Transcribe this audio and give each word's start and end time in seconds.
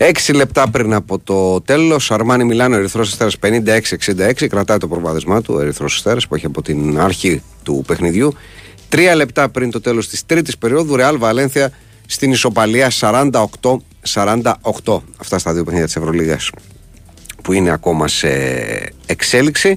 Έξι 0.00 0.32
λεπτά 0.32 0.70
πριν 0.70 0.94
από 0.94 1.18
το 1.18 1.60
τέλος, 1.60 2.10
Αρμάνι 2.10 2.44
Μιλάνο, 2.44 2.76
Ερυθρός 2.76 3.08
Αστέρας 3.08 3.38
56-66. 3.38 4.48
Κρατάει 4.48 4.78
το 4.78 4.88
προβάδισμά 4.88 5.42
του 5.42 5.54
ο 5.54 5.60
Ερυθρός 5.60 5.94
Αστέρας 5.94 6.26
που 6.26 6.34
έχει 6.34 6.46
από 6.46 6.62
την 6.62 7.00
αρχή 7.00 7.42
του 7.62 7.84
παιχνιδιού. 7.86 8.34
Τρία 8.88 9.14
λεπτά 9.14 9.48
πριν 9.48 9.70
το 9.70 9.80
τέλος 9.80 10.08
της 10.08 10.26
τρίτης 10.26 10.58
περίοδου, 10.58 10.96
Ρεάλ 10.96 11.18
Βαλένθια 11.18 11.72
στην 12.06 12.32
ισοπαλία 12.32 12.90
48-48. 12.90 15.02
Αυτά 15.16 15.38
στα 15.38 15.52
δύο 15.52 15.64
παιχνίδια 15.64 15.86
της 15.86 15.96
Ευρωλίγας 15.96 16.50
που 17.42 17.52
είναι 17.52 17.70
ακόμα 17.70 18.08
σε 18.08 18.28
εξέλιξη. 19.06 19.76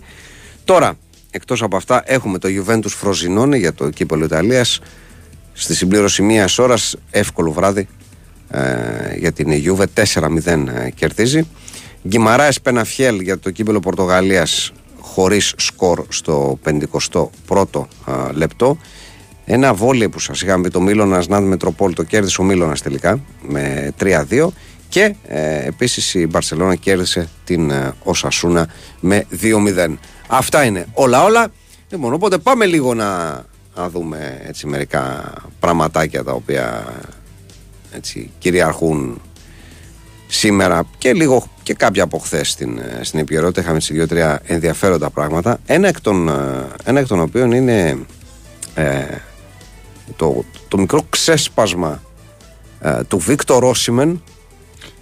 Τώρα, 0.63 0.97
εκτός 1.31 1.61
από 1.61 1.75
αυτά, 1.75 2.03
έχουμε 2.05 2.37
το 2.37 2.47
Juventus 2.47 2.91
Frosinone 3.03 3.57
για 3.57 3.73
το 3.73 3.89
κύπελο 3.89 4.25
Ιταλίας 4.25 4.79
στη 5.53 5.75
συμπλήρωση 5.75 6.21
μίας 6.21 6.57
ώρας, 6.57 6.95
εύκολο 7.11 7.51
βράδυ 7.51 7.87
ε, 8.51 9.15
για 9.17 9.31
την 9.31 9.47
Juve 9.49 9.85
4-0 10.13 10.45
ε, 10.45 10.89
κερδίζει. 10.95 11.47
Γκυμαράες 12.07 12.61
Πεναφιέλ 12.61 13.19
για 13.19 13.39
το 13.39 13.51
κύπελο 13.51 13.79
Πορτογαλίας 13.79 14.71
χωρίς 14.99 15.53
σκορ 15.57 16.05
στο 16.09 16.59
51ο 16.65 17.85
ε, 18.07 18.31
λεπτό. 18.31 18.77
Ένα 19.45 19.73
βόλιο 19.73 20.09
που 20.09 20.19
σας 20.19 20.41
είχαμε 20.41 20.63
πει 20.63 20.69
το 20.69 20.81
Μίλωνας 20.81 21.27
Νάντ 21.27 21.45
Μετροπόλ 21.45 21.93
το 21.93 22.03
κέρδισε 22.03 22.41
ο 22.41 22.43
Μίλωνας 22.43 22.81
τελικά 22.81 23.19
με 23.41 23.93
3-2 23.99 24.47
και 24.89 25.15
ε, 25.27 25.65
επίσης 25.65 26.13
η 26.13 26.27
Μπαρσελόνα 26.27 26.75
κέρδισε 26.75 27.29
την 27.43 27.69
ε, 27.69 27.93
Οσασούνα 28.03 28.67
με 28.99 29.25
2-0. 29.41 29.95
Αυτά 30.27 30.63
είναι 30.63 30.85
όλα 30.93 31.23
όλα. 31.23 31.51
Λοιπόν, 31.89 32.13
οπότε 32.13 32.37
πάμε 32.37 32.65
λίγο 32.65 32.93
να, 32.93 33.43
να 33.75 33.89
δούμε 33.89 34.41
έτσι 34.47 34.67
μερικά 34.67 35.33
πραγματάκια 35.59 36.23
τα 36.23 36.31
οποία 36.31 36.93
έτσι, 37.95 38.31
κυριαρχούν 38.39 39.21
σήμερα 40.27 40.83
και 40.97 41.13
λίγο 41.13 41.47
και 41.63 41.73
κάποια 41.73 42.03
από 42.03 42.17
χθες 42.17 42.49
στην, 42.49 42.77
ε, 42.77 43.03
στην 43.03 43.19
επικαιρότητα. 43.19 43.61
Είχαμε 43.61 43.79
σε 43.79 43.93
δύο-τρία 43.93 44.41
ενδιαφέροντα 44.45 45.09
πράγματα. 45.09 45.59
Ένα 45.65 45.87
εκ 45.87 46.01
των, 46.01 46.29
ε, 46.29 46.67
ένα 46.83 46.99
εκ 46.99 47.07
των 47.07 47.19
οποίων 47.19 47.51
είναι 47.51 47.97
ε, 48.73 49.03
το, 50.15 50.45
το 50.67 50.77
μικρό 50.77 51.05
ξέσπασμα 51.09 52.01
του 53.07 53.17
Βίκτορ 53.17 53.63
Όσιμεν 53.63 54.23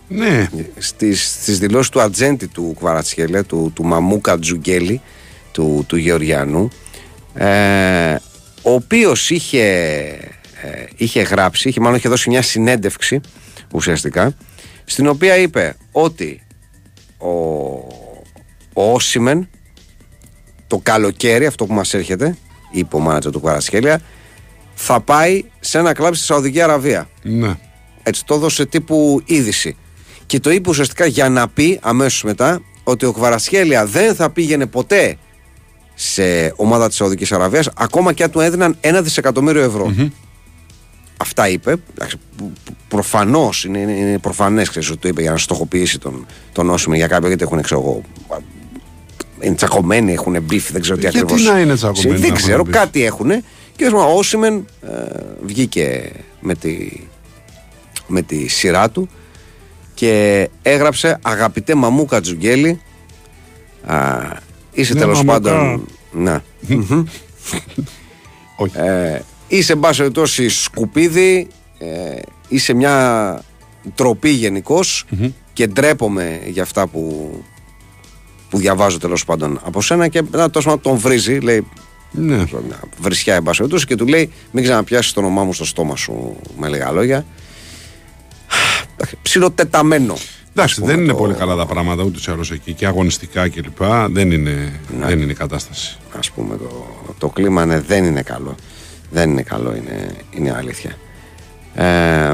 ναι. 0.08 0.48
στις, 0.78 1.24
στις 1.24 1.60
δηλώσεις 1.60 1.90
του 1.90 2.02
ατζέντη 2.02 2.46
του 2.46 2.76
Κβαρατσχέλε, 2.80 3.44
του, 3.44 3.72
του 3.76 3.84
Μαμούκα 3.84 4.40
Τζουγκέλη, 4.40 5.02
του, 5.52 5.84
του 5.88 5.96
Γεωργιανού, 5.96 6.70
ο 8.62 8.72
οποίος 8.72 9.30
είχε 9.30 10.39
ε, 10.62 10.86
είχε 10.96 11.22
γράψει, 11.22 11.70
είχε 11.70 11.80
μάλλον 11.80 11.98
είχε 11.98 12.10
δώσει 12.10 12.30
μια 12.30 12.42
συνέντευξη 12.42 13.22
ουσιαστικά, 13.74 14.36
στην 14.86 15.08
οποία 15.08 15.38
είπε 15.38 15.76
ότι 15.92 16.42
ο, 17.18 17.30
ο 18.74 18.94
Όσιμεν 18.94 19.50
το 20.68 20.80
καλοκαίρι, 20.84 21.46
αυτό 21.46 21.66
που 21.66 21.74
μας 21.74 21.94
έρχεται, 21.94 22.38
είπε 22.72 22.96
ο 22.96 23.00
μάνατζερ 23.00 23.32
του 23.32 23.40
Κουαρασχέλια, 23.40 24.02
θα 24.74 25.00
πάει 25.00 25.44
σε 25.60 25.78
ένα 25.78 25.94
κλαμπ 25.94 26.14
στη 26.14 26.26
Σαουδική 26.26 26.62
Αραβία. 26.62 27.10
Ναι. 27.22 27.58
Έτσι 28.04 28.26
το 28.26 28.34
έδωσε 28.34 28.66
τύπου 28.66 29.22
είδηση. 29.26 29.78
Και 30.26 30.40
το 30.40 30.52
είπε 30.52 30.70
ουσιαστικά 30.70 31.06
για 31.06 31.30
να 31.30 31.48
πει 31.48 31.80
αμέσως 31.82 32.24
μετά 32.24 32.62
ότι 32.84 33.06
ο 33.06 33.12
Κβαρασχέλια 33.12 33.86
δεν 33.86 34.16
θα 34.16 34.30
πήγαινε 34.30 34.66
ποτέ 34.66 35.18
σε 35.94 36.54
ομάδα 36.56 36.88
της 36.88 36.96
Σαουδικής 36.98 37.32
Αραβίας 37.32 37.70
ακόμα 37.76 38.14
και 38.14 38.24
αν 38.24 38.32
του 38.32 38.40
έδιναν 38.40 38.78
ένα 38.82 39.02
δισεκατομμύριο 39.02 39.62
Αυτά 41.22 41.50
είπε. 41.50 41.76
Προφανώς 42.88 43.66
είναι, 43.66 43.80
είναι 43.80 44.18
προφανές 44.18 44.78
ότι 44.78 44.98
το 44.98 45.08
είπε 45.08 45.22
για 45.22 45.32
να 45.32 45.38
στοχοποιήσει 45.38 46.00
τον, 46.00 46.26
τον 46.52 46.70
Όσιμεν 46.70 46.98
για 46.98 47.08
κάποιο 47.08 47.28
γιατί 47.28 47.44
έχουν 47.44 47.62
ξέρω 47.62 47.82
εγώ. 47.82 48.02
Είναι 49.40 49.56
τσακωμένοι, 49.56 50.14
έχουν 50.14 50.42
μπίφ, 50.42 50.72
δεν 50.72 50.82
ξέρω 50.82 50.98
τι 50.98 51.08
ακριβώς. 51.08 51.42
Γιατί 51.42 51.54
να 51.54 51.60
είναι 51.60 51.76
τσακωμένοι. 51.76 52.18
Δεν 52.18 52.34
ξέρω, 52.34 52.64
κάτι 52.64 53.04
έχουν. 53.04 53.32
Και 53.76 53.86
ο 53.86 54.18
Όσιμεν 54.18 54.66
ε, 54.82 54.88
βγήκε 55.42 56.12
με 56.40 56.56
τη, 56.56 56.90
με 58.08 58.22
τη 58.22 58.48
σειρά 58.48 58.90
του 58.90 59.10
και 59.94 60.50
έγραψε 60.62 61.20
αγαπητέ 61.22 61.76
Μαμού 61.76 62.06
Κατζουγγέλη. 62.06 62.82
είσαι 64.72 64.94
ναι, 64.94 65.00
τέλος 65.00 65.24
πάντων. 65.24 65.86
Να. 66.12 66.44
Όχι. 68.56 68.78
Ε, 68.78 69.22
Είσαι 69.52 69.74
εν 69.74 69.80
πάση 69.80 69.98
περιπτώσει 69.98 70.50
σκουπίδι, 70.50 71.48
ε, 71.78 72.20
είσαι 72.48 72.74
μια 72.74 73.44
τροπή 73.96 74.52
και 75.54 75.68
ντρέπομαι 75.68 76.42
για 76.46 76.64
αυτά 76.64 76.88
που, 76.88 77.32
που 78.50 78.58
διαβάζω 78.58 78.98
τέλος 78.98 79.26
πάντων 79.26 79.60
από 79.64 79.82
σένα 79.82 80.08
και 80.08 80.22
μετά 80.22 80.50
τόσο 80.50 80.78
τον 80.78 80.98
βρίζει, 80.98 81.38
λέει 81.38 81.68
ναι. 82.12 82.44
βρισιά 83.02 83.36
εν 83.36 83.44
πάση 83.44 83.58
περιπτώσει 83.58 83.86
και 83.86 83.96
του 83.96 84.08
λέει 84.08 84.32
μην 84.52 84.64
ξαναπιάσεις 84.64 85.14
το 85.14 85.20
όνομά 85.20 85.44
μου 85.44 85.54
στο 85.54 85.66
στόμα 85.66 85.96
σου 85.96 86.36
με 86.58 86.68
λίγα 86.68 86.92
λόγια. 86.92 87.26
Ψιλοτεταμένο. 89.22 90.18
Εντάξει, 90.50 90.82
δεν 90.84 91.00
είναι 91.00 91.14
πολύ 91.14 91.34
καλά 91.34 91.56
τα 91.56 91.66
πράγματα 91.66 92.04
ούτε 92.04 92.20
σε 92.20 92.54
εκεί 92.54 92.74
και 92.74 92.86
αγωνιστικά 92.86 93.50
κλπ. 93.50 93.84
Δεν 94.10 94.32
είναι, 94.32 94.80
ναι. 95.00 95.06
δεν 95.06 95.20
είναι 95.22 95.32
η 95.32 95.36
κατάσταση. 95.36 95.98
Α 96.12 96.34
πούμε 96.36 96.58
το, 96.58 96.96
το 97.18 97.30
κλίμα 97.30 97.66
ναι, 97.66 97.80
δεν 97.80 98.04
είναι 98.04 98.22
καλό. 98.22 98.56
Δεν 99.10 99.30
είναι 99.30 99.42
καλό, 99.42 99.76
είναι, 99.76 100.12
είναι 100.32 100.52
αλήθεια. 100.52 100.98
Ε, 101.76 102.34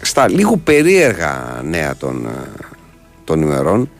στα 0.00 0.28
λίγο 0.28 0.56
περίεργα 0.56 1.60
νέα 1.64 1.96
των, 1.96 2.26
ε, 2.26 2.48
των 3.24 3.42
ημερών, 3.42 3.90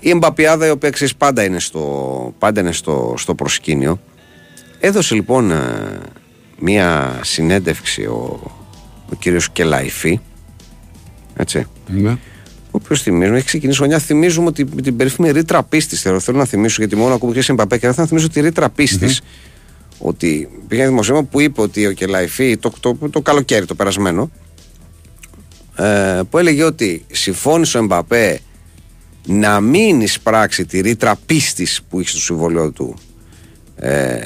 η 0.00 0.10
Εμπαπιάδα, 0.10 0.66
η 0.66 0.70
οποία 0.70 0.90
ξέρεις 0.90 1.16
πάντα 1.16 1.44
είναι 1.44 1.60
στο, 1.60 2.34
πάντα 2.38 2.60
είναι 2.60 2.72
στο, 2.72 3.14
στο 3.16 3.34
προσκήνιο, 3.34 4.00
έδωσε 4.80 5.14
λοιπόν 5.14 5.50
ε, 5.50 5.98
μία 6.58 7.18
συνέντευξη 7.22 8.02
ο, 8.02 8.40
ο 9.12 9.14
κύριος 9.18 9.50
Κελαϊφή, 9.50 10.20
έτσι, 11.36 11.66
ναι. 11.86 12.10
ο 12.10 12.16
οποίος 12.70 13.02
θυμίζουμε, 13.02 13.36
έχει 13.36 13.46
ξεκινήσει 13.46 13.78
χρονιά. 13.78 13.98
Θυμίζουμε 13.98 14.46
ότι 14.46 14.66
με 14.74 14.82
την 14.82 14.96
περίφημη 14.96 15.30
ρήτρα 15.30 15.62
πίστης. 15.62 16.00
Θέλω, 16.00 16.20
θέλω 16.20 16.38
να 16.38 16.44
θυμίσω, 16.44 16.76
γιατί 16.78 16.96
μόνο 16.96 17.14
ακούω 17.14 17.32
και 17.32 17.42
σε 17.42 17.52
Εμπαπέ 17.52 17.78
και 17.78 17.86
δεν 17.86 17.94
θα 17.94 18.06
θυμίσω 18.06 18.28
τη 18.28 18.40
ρήτρα 18.40 18.68
ότι 20.06 20.48
πήγε 20.68 20.80
ένα 20.80 20.90
δημοσίευμα 20.90 21.22
που 21.22 21.40
είπε 21.40 21.60
ότι 21.60 21.86
ο 21.86 21.92
Κελαϊφή 21.92 22.56
το, 22.56 22.72
το, 22.80 22.96
το, 23.10 23.20
καλοκαίρι 23.20 23.66
το 23.66 23.74
περασμένο 23.74 24.30
ε, 25.76 26.20
που 26.30 26.38
έλεγε 26.38 26.64
ότι 26.64 27.04
συμφώνησε 27.12 27.78
ο 27.78 27.82
Εμπαπέ 27.82 28.40
να 29.26 29.60
μην 29.60 30.00
εισπράξει 30.00 30.64
τη 30.64 30.80
ρήτρα 30.80 31.16
πίστης 31.26 31.80
που 31.88 32.00
είχε 32.00 32.08
στο 32.08 32.18
συμβολίο 32.18 32.70
του 32.70 32.94
ε, 33.76 34.18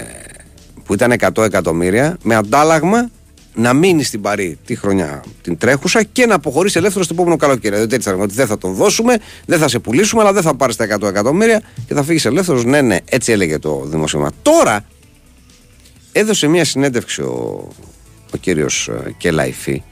που 0.84 0.94
ήταν 0.94 1.14
100 1.34 1.44
εκατομμύρια 1.44 2.18
με 2.22 2.34
αντάλλαγμα 2.34 3.10
να 3.54 3.72
μείνει 3.72 4.02
στην 4.02 4.20
Παρή 4.20 4.58
τη 4.64 4.76
χρονιά 4.76 5.24
την 5.42 5.58
τρέχουσα 5.58 6.02
και 6.02 6.26
να 6.26 6.34
αποχωρήσει 6.34 6.78
ελεύθερος 6.78 7.04
στο 7.04 7.14
επόμενο 7.14 7.36
καλοκαίρι. 7.36 7.74
Δηλαδή 7.74 7.94
έτσι 7.94 8.10
ότι 8.10 8.34
δεν 8.34 8.46
θα 8.46 8.58
τον 8.58 8.74
δώσουμε, 8.74 9.16
δεν 9.46 9.58
θα 9.58 9.68
σε 9.68 9.78
πουλήσουμε, 9.78 10.22
αλλά 10.22 10.32
δεν 10.32 10.42
θα 10.42 10.54
πάρεις 10.54 10.76
τα 10.76 10.84
100 11.00 11.08
εκατομμύρια 11.08 11.62
και 11.86 11.94
θα 11.94 12.02
φύγεις 12.02 12.24
ελεύθερος. 12.24 12.64
Ναι, 12.64 12.80
ναι, 12.80 12.96
έτσι 13.04 13.32
έλεγε 13.32 13.58
το 13.58 13.82
δημοσίευμα. 13.86 14.30
Τώρα 14.42 14.84
έδωσε 16.18 16.46
μια 16.46 16.64
συνέντευξη 16.64 17.22
ο, 17.22 17.68
ο 18.34 18.36
κύριος 18.36 18.88
ε, 18.88 19.14
Κελαϊφή 19.18 19.82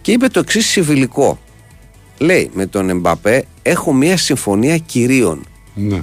και 0.00 0.12
είπε 0.12 0.28
το 0.28 0.40
εξής 0.40 0.66
συμβιλικό. 0.66 1.38
Λέει 2.18 2.50
με 2.54 2.66
τον 2.66 2.90
Εμπαπέ 2.90 3.44
έχω 3.62 3.92
μια 3.92 4.16
συμφωνία 4.16 4.78
κυρίων. 4.78 5.46
Ναι. 5.74 6.02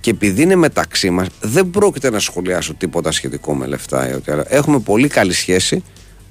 Και 0.00 0.10
επειδή 0.10 0.42
είναι 0.42 0.56
μεταξύ 0.56 1.10
μας 1.10 1.26
δεν 1.40 1.70
πρόκειται 1.70 2.10
να 2.10 2.18
σχολιάσω 2.18 2.74
τίποτα 2.74 3.12
σχετικό 3.12 3.54
με 3.54 3.66
λεφτά. 3.66 4.20
Έχουμε 4.48 4.78
πολύ 4.78 5.08
καλή 5.08 5.32
σχέση 5.32 5.82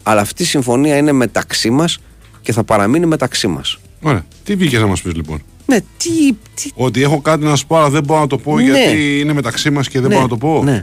αλλά 0.03 0.21
αυτή 0.21 0.43
η 0.43 0.45
συμφωνία 0.45 0.97
είναι 0.97 1.11
μεταξύ 1.11 1.69
μας 1.69 1.99
και 2.41 2.51
θα 2.51 2.63
παραμείνει 2.63 3.05
μεταξύ 3.05 3.47
μας. 3.47 3.79
Ωραία. 4.01 4.25
Τι 4.43 4.55
βγήκες 4.55 4.79
να 4.79 4.87
μας 4.87 5.01
πεις 5.01 5.15
λοιπόν; 5.15 5.41
Ναι, 5.65 5.79
τι, 5.79 6.33
τι... 6.55 6.69
Ότι 6.75 7.01
έχω 7.01 7.21
κάτι 7.21 7.43
να 7.43 7.55
σου 7.55 7.67
πω 7.67 7.77
αλλά 7.77 7.89
δεν 7.89 8.03
μπορώ 8.03 8.19
να 8.19 8.27
το 8.27 8.37
πω 8.37 8.55
ναι. 8.55 8.63
γιατί 8.63 9.19
είναι 9.19 9.33
μεταξύ 9.33 9.69
μας 9.69 9.89
και 9.89 9.99
δεν 9.99 10.09
ναι, 10.09 10.15
μπορώ 10.15 10.21
να 10.27 10.29
το 10.29 10.37
πω. 10.37 10.63
Ναι. 10.63 10.81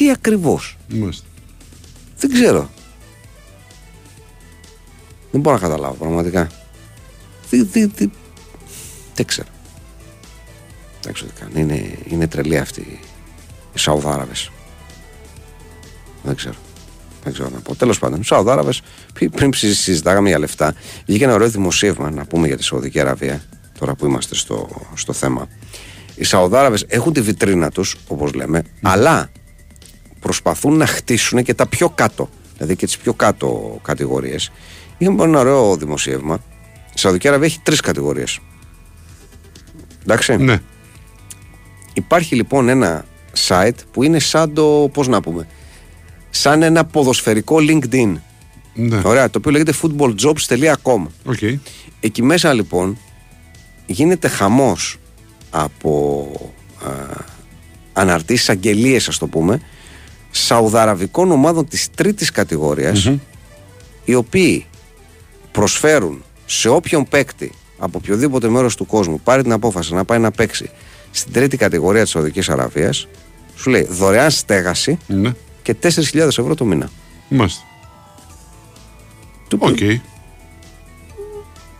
Τι 0.00 0.10
ακριβώς. 0.10 0.76
Δεν 2.16 2.32
ξέρω. 2.32 2.70
Δεν 5.30 5.40
μπορώ 5.40 5.56
να 5.56 5.62
καταλάβω 5.62 5.94
πραγματικά. 5.94 6.50
Δεν, 7.50 7.68
δεν, 7.72 7.92
δεν, 7.96 8.12
δεν 9.14 9.26
ξέρω. 9.26 9.48
Δεν 11.02 11.12
ξέρω 11.12 11.30
τι 11.30 11.40
κάνει. 11.40 11.60
Είναι, 11.60 11.98
είναι 12.08 12.26
τρελή 12.28 12.58
αυτή 12.58 12.80
οι 13.74 13.78
Σαουδάραβες. 13.78 14.50
Δεν 16.22 16.34
ξέρω. 16.34 16.56
Δεν 17.24 17.32
ξέρω 17.32 17.48
να 17.48 17.60
πω. 17.60 17.74
Τέλος 17.74 17.98
πάντων, 17.98 18.20
οι 18.20 18.24
Σαουδάραβε, 18.24 18.72
πριν 19.30 19.52
συζητάγαμε 19.54 20.28
για 20.28 20.38
λεφτά, 20.38 20.74
βγήκε 21.06 21.24
ένα 21.24 21.34
ωραίο 21.34 21.48
δημοσίευμα 21.48 22.10
να 22.10 22.24
πούμε 22.24 22.46
για 22.46 22.56
τη 22.56 22.64
Σαουδική 22.64 23.00
Αραβία, 23.00 23.44
τώρα 23.78 23.94
που 23.94 24.06
είμαστε 24.06 24.34
στο, 24.34 24.68
στο 24.94 25.12
θέμα. 25.12 25.48
Οι 26.14 26.24
Σαουδάραβες 26.24 26.84
έχουν 26.88 27.12
τη 27.12 27.20
βιτρίνα 27.20 27.70
τους, 27.70 27.96
όπως 28.08 28.32
λέμε, 28.32 28.62
αλλά 28.82 29.30
προσπαθούν 30.20 30.76
να 30.76 30.86
χτίσουν 30.86 31.42
και 31.42 31.54
τα 31.54 31.66
πιο 31.66 31.88
κάτω, 31.88 32.28
δηλαδή 32.54 32.76
και 32.76 32.86
τις 32.86 32.98
πιο 32.98 33.14
κάτω 33.14 33.78
κατηγορίες. 33.82 34.50
Είχαμε 34.98 35.16
πάρει 35.16 35.30
ένα 35.30 35.40
ωραίο 35.40 35.76
δημοσίευμα. 35.76 36.42
Η 36.94 36.98
Σαουδική 36.98 37.28
Αραβία 37.28 37.46
έχει 37.46 37.60
τρεις 37.62 37.80
κατηγορίες. 37.80 38.38
Εντάξει. 40.02 40.36
Ναι. 40.36 40.60
Υπάρχει 41.94 42.34
λοιπόν 42.34 42.68
ένα 42.68 43.04
site 43.48 43.78
που 43.92 44.02
είναι 44.02 44.18
σαν 44.18 44.54
το. 44.54 44.90
Πώς 44.92 45.08
να 45.08 45.20
πούμε. 45.20 45.46
Σαν 46.30 46.62
ένα 46.62 46.84
ποδοσφαιρικό 46.84 47.56
LinkedIn. 47.60 48.14
Ναι. 48.74 49.00
Ωραία, 49.04 49.30
το 49.30 49.38
οποίο 49.38 49.50
λέγεται 49.50 49.74
footballjobs.com. 49.82 51.06
Οκ. 51.24 51.42
Εκεί 52.00 52.22
μέσα 52.22 52.52
λοιπόν 52.52 52.98
γίνεται 53.86 54.28
χαμός 54.28 54.98
από 55.50 56.28
α, 56.84 56.90
αναρτήσεις, 57.92 58.48
αγγελίες 58.48 59.08
ας 59.08 59.18
το 59.18 59.26
πούμε 59.26 59.60
σαουδαραβικών 60.30 61.30
ομάδων 61.30 61.68
της 61.68 61.88
τρίτης 61.94 62.30
κατηγορίας, 62.30 63.10
οι 64.04 64.14
οποίοι 64.14 64.66
προσφέρουν 65.52 66.22
σε 66.46 66.68
όποιον 66.68 67.08
παίκτη 67.08 67.52
από 67.78 67.98
οποιοδήποτε 68.02 68.48
μέρος 68.48 68.76
του 68.76 68.86
κόσμου 68.86 69.20
πάρει 69.20 69.42
την 69.42 69.52
απόφαση 69.52 69.94
να 69.94 70.04
πάει 70.04 70.18
να 70.18 70.30
παίξει 70.30 70.70
στην 71.10 71.32
τρίτη 71.32 71.56
κατηγορία 71.56 72.02
της 72.02 72.10
Σαουδικής 72.10 72.48
Αραβίας 72.48 73.08
σου 73.56 73.70
λέει 73.70 73.86
δωρεάν 73.90 74.30
στέγαση 74.30 74.98
Ναι. 75.06 75.32
και 75.62 75.74
4.000 75.82 76.38
ευρώ 76.38 76.54
το 76.54 76.64
μήνα. 76.64 76.90
Μάλιστα. 77.28 77.62
Το 79.48 79.56
Οκ. 79.60 79.68
οποίο- 79.68 80.00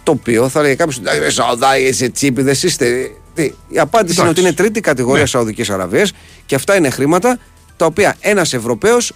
Το 0.02 0.12
οποίο 0.12 0.48
θα 0.48 0.60
λέει 0.62 0.76
κάποιος: 0.76 0.98
Εντάξει, 0.98 1.30
Σαουδάραβες 1.30 1.82
είστε, 1.82 2.08
τσίπηδες 2.08 2.50
είστε. 2.50 3.10
Τι. 3.34 3.52
Η 3.68 3.78
απάντηση 3.78 4.20
είναι 4.20 4.28
ότι 4.28 4.40
Εντάξει. 4.40 4.40
είναι 4.40 4.52
τρίτη 4.52 4.80
κατηγορία 4.80 5.20
Ναι. 5.22 5.26
Σαουδικής 5.28 5.70
Αραβίας 5.70 6.12
και 6.46 6.54
αυτά 6.54 6.76
είναι 6.76 6.90
χρήματα 6.90 7.38
τα 7.80 7.86
οποία 7.86 8.16
ένας 8.20 8.52
Ευρωπαίος, 8.52 9.12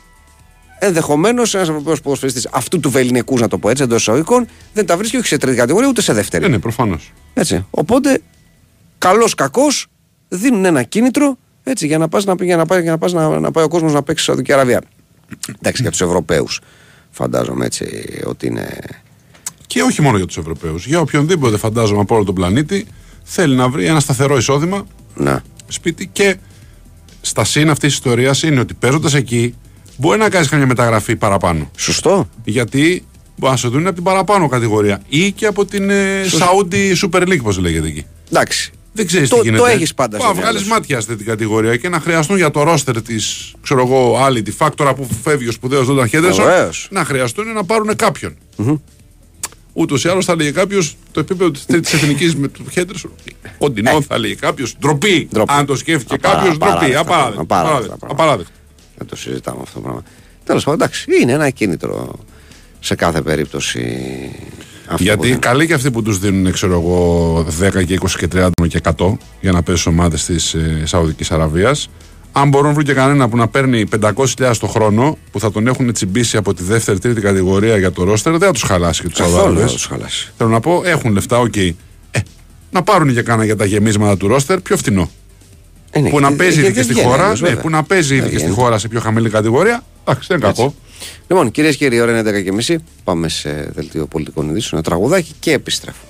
ενδεχομένως 0.79 1.55
ένας 1.55 1.69
Ευρωπαίος 1.69 2.01
ποδοσφαιριστής 2.01 2.49
αυτού 2.51 2.81
του 2.81 2.91
βεληνικού, 2.91 3.39
να 3.39 3.49
το 3.49 3.59
πω 3.59 3.71
έτσι, 3.71 3.83
εντός 3.83 4.01
εισαγωγικών, 4.01 4.47
δεν 4.73 4.87
τα 4.87 4.97
βρίσκει 4.97 5.17
όχι 5.17 5.27
σε 5.27 5.37
τρίτη 5.39 5.57
κατηγορία 5.57 5.89
ούτε 5.89 6.03
σε 6.03 6.13
δεύτερη. 6.13 6.45
Ναι, 6.45 6.51
ναι, 6.51 6.59
προφανώς. 6.59 7.13
Έτσι. 7.35 7.67
Οπότε, 7.71 8.21
καλός 8.99 9.35
κακός, 9.35 9.87
δίνουν 10.29 10.65
ένα 10.65 10.83
κίνητρο 10.83 11.37
έτσι, 11.63 11.87
για 11.87 11.99
να, 11.99 12.09
πας, 12.09 12.25
να, 12.25 12.35
για 12.41 12.57
να, 12.57 12.67
πάει, 12.67 12.83
για 12.83 12.91
να, 12.91 12.99
πας, 12.99 13.13
να, 13.13 13.41
να 13.41 13.51
πάει 13.51 13.65
ο 13.65 13.69
κόσμος 13.69 13.93
να 13.93 14.03
παίξει 14.03 14.23
στη 14.23 14.33
Σαουδική 14.33 14.53
Αραβία. 14.53 14.83
Εντάξει, 15.59 15.83
για 15.83 15.91
τους 15.91 16.01
Ευρωπαίους 16.01 16.61
φαντάζομαι 17.11 17.65
έτσι 17.65 17.87
ότι 18.25 18.47
είναι. 18.47 18.79
Και 19.67 19.83
όχι 19.83 20.03
μόνο 20.03 20.17
για 20.17 20.27
τους 20.27 20.37
Ευρωπαίους. 20.37 20.87
Για 20.87 21.01
οποιονδήποτε 21.01 21.57
φαντάζομαι 21.57 22.01
από 22.01 22.15
όλο 22.15 22.25
τον 22.25 22.35
πλανήτη 22.35 22.87
θέλει 23.23 23.55
να 23.57 23.69
βρει 23.69 23.87
ένα 23.87 24.01
σταθερό 24.01 24.37
εισόδημα 24.37 24.87
Να. 25.15 25.43
σπίτι 25.69 26.07
και 26.07 26.37
στα 27.27 27.45
σύν 27.45 27.71
αυτής 27.71 27.89
της 27.89 27.95
ιστορίας 27.99 28.43
είναι 28.43 28.61
ότι 28.61 28.75
παίζοντας 28.75 29.15
εκεί 29.15 29.55
μπορεί 29.97 30.19
να 30.19 30.29
κάνεις 30.29 30.49
καμιά 30.49 30.67
μεταγραφή 30.67 31.17
παραπάνω. 31.17 31.71
Σωστό. 31.77 32.29
Γιατί 32.45 33.05
μπορεί 33.37 33.53
να 33.53 33.59
σου 33.59 33.69
δουν 33.71 33.87
από 33.87 33.95
την 33.95 34.05
παραπάνω 34.05 34.49
κατηγορία 34.49 35.03
ή 35.09 35.33
και 35.33 35.47
από 35.47 35.65
την 35.65 35.91
ε, 35.91 36.23
Saudi 36.39 36.95
Super 37.05 37.23
League, 37.23 37.43
πώς 37.43 37.59
λέγεται 37.59 37.87
εκεί. 37.87 38.05
Εντάξει. 38.31 38.71
Δεν 38.97 39.07
ξέρεις 39.07 39.29
Το- 39.29 39.37
τι 39.37 39.43
γίνεται. 39.43 39.63
το 39.63 39.69
έχεις 39.69 39.95
πάντα 39.95 40.17
στο 40.19 40.27
Μπορεί 40.27 40.37
να 40.39 40.43
μυαλό 40.43 40.59
βγάλεις 40.59 40.69
σου. 40.73 40.81
μάτια 40.81 41.01
σε 41.01 41.07
αυτή 41.11 41.17
την 41.17 41.27
κατηγορία 41.33 41.77
και 41.77 41.89
να 41.89 42.01
χρειαστούν 42.01 42.37
για 42.37 42.51
το 42.51 42.63
ρόστερ 42.63 43.03
της, 43.03 43.53
ξέρω 43.63 43.81
εγώ, 43.81 44.17
άλλη, 44.19 44.43
τη 44.43 44.51
φάκτορα 44.51 44.95
που 44.95 45.09
φεύγει 45.23 45.49
ο 45.49 45.53
σπουδαίος 45.53 45.87
Ζόνταν 45.87 46.09
Χέντερσον, 46.09 46.45
Βεβαίως. 46.45 46.89
να 46.91 47.05
χρειαστούν 47.05 47.53
να 47.53 47.65
πάρουν 47.65 47.97
κάποιον. 47.97 48.37
Ούτως 49.77 50.05
ή 50.05 50.09
άλλως 50.09 50.25
θα 50.25 50.35
λέγε 50.37 50.53
κάποιος 50.53 50.97
το 51.13 51.21
επίπεδο 51.21 51.51
της 51.51 51.61
τρίτης 51.67 51.91
εθνικής 51.95 52.37
με 52.37 52.49
του 52.49 52.65
Χέντερσον. 52.71 53.11
Κοντινό 53.59 54.03
θα 54.03 54.19
'λεγε 54.19 54.35
κάποιος. 54.35 54.77
Ντροπή. 54.79 55.15
Ε. 55.15 55.35
Ντροπή. 55.35 55.53
Αν 55.53 55.67
το 55.67 55.77
σκέφτηκε 55.77 56.15
Απαρα- 56.15 56.35
κάποιος, 56.35 56.57
ντροπή. 56.59 56.75
απαράδεκτα 56.75 57.01
Απαράδεκτο. 57.01 57.45
πράγματα. 57.45 57.75
Απαράδεκτο. 57.75 58.07
Απαράδεκτο. 58.11 58.53
Δεν 58.97 59.07
το 59.07 59.17
συζητάμε 59.17 59.59
αυτό 59.63 59.75
το 59.75 59.81
πράγμα. 59.81 60.03
Τέλος 60.45 60.65
πάντων, 60.65 60.81
εντάξει, 60.81 61.07
είναι 61.23 61.33
ένα 61.33 61.51
κίνητρο 61.51 62.19
σε 62.81 62.95
κάθε 62.95 63.23
περίπτωση. 63.23 63.81
Αυτό 64.85 64.97
που 64.97 65.03
Γιατί 65.03 65.29
δεν- 65.29 65.39
καλοί 65.39 65.67
και 65.67 65.75
αυτοί 65.75 65.91
που 65.91 66.03
τους 66.03 66.19
δίνουν, 66.19 66.53
ξέρω 66.53 66.73
εγώ, 66.73 67.47
10 67.61 67.83
και 67.85 67.95
20 67.95 68.17
και 68.19 68.29
30 68.29 68.67
και 68.69 68.77
100 68.77 69.17
για 69.41 69.53
να 69.53 69.63
παίζουν 69.63 69.93
ομάδες 69.93 70.25
της 70.25 70.55
ε, 70.55 70.83
Σαουδικής 70.85 71.31
Αραβίας. 71.31 71.89
Αν 72.37 72.49
μπορούν 72.49 72.67
να 72.67 72.73
βρουν 72.73 72.85
και 72.85 72.93
κανένα 72.93 73.29
που 73.29 73.37
να 73.37 73.49
παίρνει 73.49 73.85
500.000 74.01 74.53
το 74.61 74.67
χρόνο, 74.67 75.19
που 75.33 75.41
θα 75.41 75.51
τον 75.51 75.67
έχουν 75.67 75.93
τσιμπήσει 75.93 76.37
από 76.37 76.55
τη 76.55 76.63
δεύτερη, 76.63 76.99
τρίτη 76.99 77.21
κατηγορία 77.21 77.77
για 77.77 77.93
το 77.93 78.05
ρόστερ, 78.05 78.33
δεν 78.33 78.41
θα 78.49 78.53
τους 78.53 78.63
χαλάσει 78.63 79.03
και 79.03 79.09
τους 79.09 79.19
Καθόλου 79.19 79.35
Σαουδάραβες. 79.37 79.61
δεν 79.61 79.69
θα 79.69 79.75
τους 79.75 79.87
χαλάσει. 79.87 80.33
Θέλω 80.37 80.51
να 80.51 80.61
πω, 80.61 80.83
έχουν 80.85 81.13
λεφτά, 81.13 81.39
οκ. 81.39 81.57
Ε, 81.57 81.73
να 82.71 82.83
πάρουν 82.83 83.15
και 83.15 83.23
κάνα 83.23 83.45
για 83.45 83.57
τα 83.57 83.65
γεμίσματα 83.65 84.17
του 84.17 84.29
ρόστερ 84.29 84.61
πιο 84.61 84.77
φθηνό. 84.77 85.11
Ε, 85.91 86.01
ναι, 86.01 86.09
που 86.11 86.21
να 86.21 86.29
και- 86.29 86.35
παίζει 86.35 86.55
και 86.55 86.61
ήδη 86.61 86.69
και 86.69 86.75
δεν 86.75 86.85
στη 86.85 86.93
βγαίνει 86.93 87.09
χώρα. 87.09 87.23
αλλιώς, 87.23 87.41
Ναι, 87.41 87.47
βέβαια. 87.49 87.63
που 87.63 87.71
να 87.71 87.83
παίζει 87.83 88.13
ήδη 88.15 88.23
Δεν 88.23 88.31
και 88.31 88.37
στη 88.39 88.47
βγαίνει. 88.47 88.61
χώρα 88.63 88.79
σε 88.79 88.89
πιο 88.89 89.01
χαμηλή 89.01 89.31
κατηγορία. 89.31 89.85
Εντάξει, 90.05 90.27
δεν 90.29 90.37
είναι 90.39 90.47
κακό. 90.47 90.75
Λοιπόν, 91.29 91.51
κυρίες 91.51 91.77
και 91.77 91.85
κύριοι, 91.85 91.97
η 91.97 92.01
ώρα 92.01 92.11
είναι 92.11 92.23
10.30. 92.23 92.77
Πάμε 93.05 93.29
σε 93.29 93.71
δελτίο 93.75 94.07
πολιτικών 94.07 94.49
ειδήσεων, 94.49 94.71
ένα 94.73 94.83
τραγουδάκι 94.83 95.33
και 95.41 95.53
επιστρέφουμε. 95.53 96.05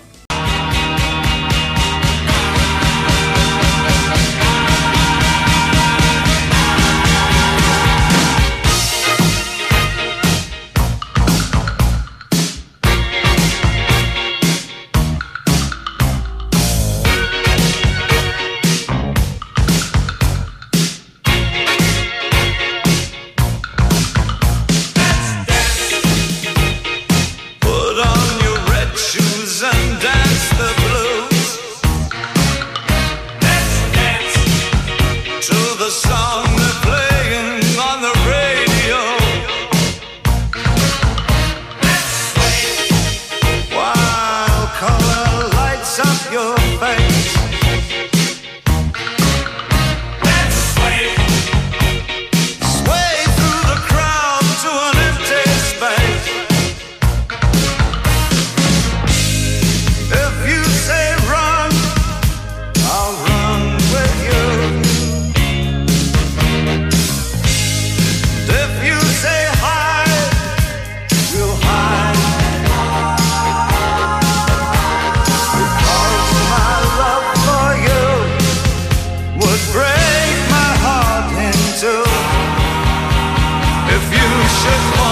Should 84.65 85.04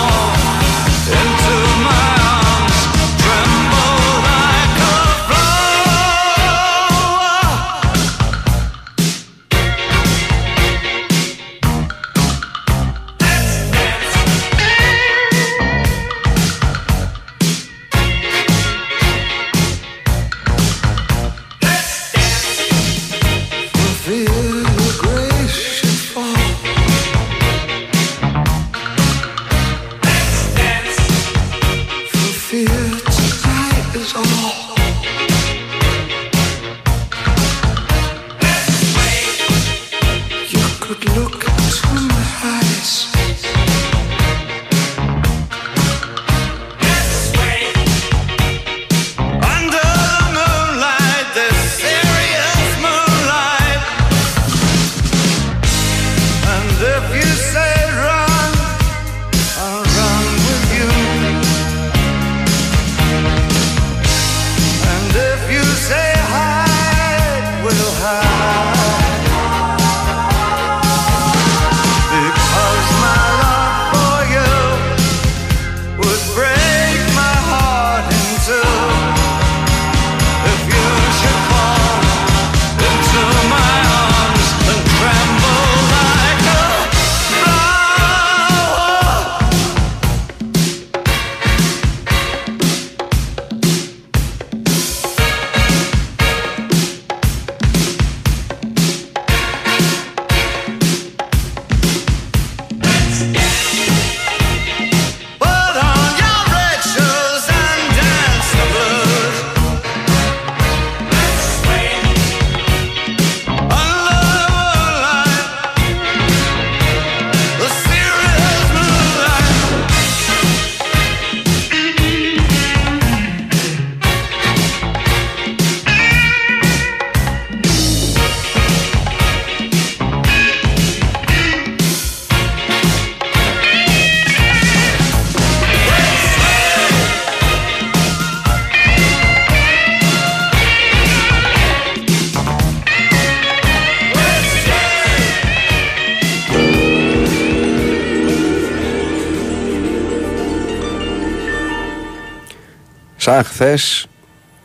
Σαν 153.23 153.45
χθες, 153.45 154.07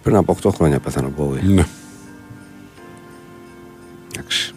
πριν 0.03 0.15
από 0.15 0.37
8 0.43 0.49
χρόνια 0.53 0.79
πέθανε 0.79 1.07
ο 1.07 1.11
Μπόουι. 1.17 1.41
Ναι. 1.43 1.65
Εντάξει. 4.15 4.53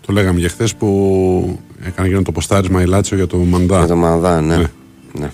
Το 0.00 0.12
λέγαμε 0.12 0.40
για 0.40 0.48
χθες 0.48 0.74
που 0.74 1.60
έκανε 1.82 2.08
εκείνο 2.08 2.22
το 2.22 2.32
ποστάρισμα 2.32 2.82
η 2.82 2.86
Λάτσιο 2.86 3.16
για 3.16 3.26
το 3.26 3.36
Μαντά. 3.36 3.80
Με 3.80 3.86
το 3.86 3.96
Μανδά, 3.96 4.40
ναι. 4.40 4.56
Ναι. 4.56 4.66
ναι. 5.12 5.30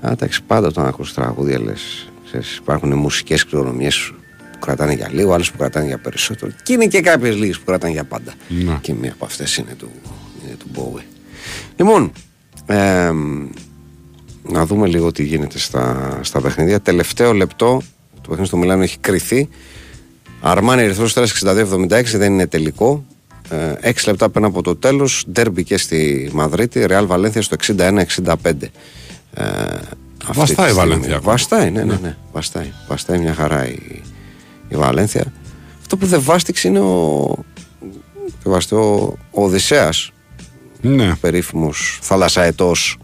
Α, 0.00 0.10
εντάξει, 0.10 0.42
πάντα 0.42 0.66
όταν 0.66 0.86
ακούς 0.86 1.14
τραγούδια 1.14 1.60
λες, 1.60 2.08
ξέρεις, 2.26 2.56
υπάρχουν 2.56 2.92
μουσικές 2.92 3.44
κληρονομιές 3.44 4.12
που 4.52 4.58
κρατάνε 4.58 4.92
για 4.92 5.08
λίγο, 5.12 5.32
άλλες 5.32 5.50
που 5.50 5.58
κρατάνε 5.58 5.86
για 5.86 5.98
περισσότερο. 5.98 6.52
Και 6.62 6.72
είναι 6.72 6.86
και 6.86 7.00
κάποιες 7.00 7.36
λίγες 7.36 7.58
που 7.58 7.64
κρατάνε 7.64 7.92
για 7.92 8.04
πάντα. 8.04 8.32
Ναι. 8.48 8.78
Και 8.80 8.94
μία 8.94 9.12
από 9.12 9.24
αυτές 9.24 9.56
είναι 9.56 9.74
του, 9.78 9.88
είναι 10.44 10.56
του 10.56 10.66
Bowie. 10.74 11.04
Λοιπόν, 11.76 12.12
εμ, 12.66 13.48
να 14.48 14.66
δούμε 14.66 14.86
λίγο 14.86 15.12
τι 15.12 15.22
γίνεται 15.22 15.58
στα, 15.58 16.18
στα 16.22 16.40
παιχνίδια. 16.40 16.80
Τελευταίο 16.80 17.32
λεπτό, 17.32 17.80
το 18.14 18.28
παιχνίδι 18.28 18.46
στο 18.46 18.56
Μιλάνο 18.56 18.82
έχει 18.82 18.98
κρυθεί. 18.98 19.48
Αρμάνι 20.40 20.82
Ερυθρός 20.82 21.10
Στέρας 21.10 21.42
62-76 21.44 22.02
δεν 22.04 22.32
είναι 22.32 22.46
τελικό. 22.46 23.04
Ε, 23.80 23.90
6 23.90 23.92
λεπτά 24.06 24.28
πριν 24.28 24.44
από 24.44 24.62
το 24.62 24.76
τέλος, 24.76 25.24
ντέρμπι 25.30 25.64
και 25.64 25.78
στη 25.78 26.30
Μαδρίτη, 26.32 26.86
Ρεάλ 26.86 27.06
Βαλένθια 27.06 27.42
στο 27.42 27.56
61-65. 27.76 28.70
Ε, 29.34 29.44
αυτή 30.26 30.38
Βαστάει 30.38 30.44
τη 30.46 30.52
η 30.52 30.54
στιγμή. 30.54 30.72
Βαλένθια 30.72 31.16
ακόμα. 31.16 31.30
Βαστάει, 31.30 31.70
ναι, 31.70 31.84
ναι, 31.84 31.98
ναι. 32.02 32.16
Βαστάει. 32.32 32.72
Βαστάει 32.88 33.18
μια 33.18 33.34
χαρά 33.34 33.68
η, 33.68 34.02
η 34.68 34.76
Βαλένθια. 34.76 35.32
Αυτό 35.80 35.96
που 35.96 36.06
δεν 36.06 36.20
βάστηξε 36.22 36.68
είναι 36.68 36.80
ο, 36.80 37.34
δεν 38.42 38.52
βάστε, 38.52 38.74
ο, 38.74 39.16
ο 39.30 39.44
Οδυσσέας, 39.44 40.12
Ναι. 40.80 41.14
περίφημος 41.20 41.98
θαλασσαετός 42.02 42.98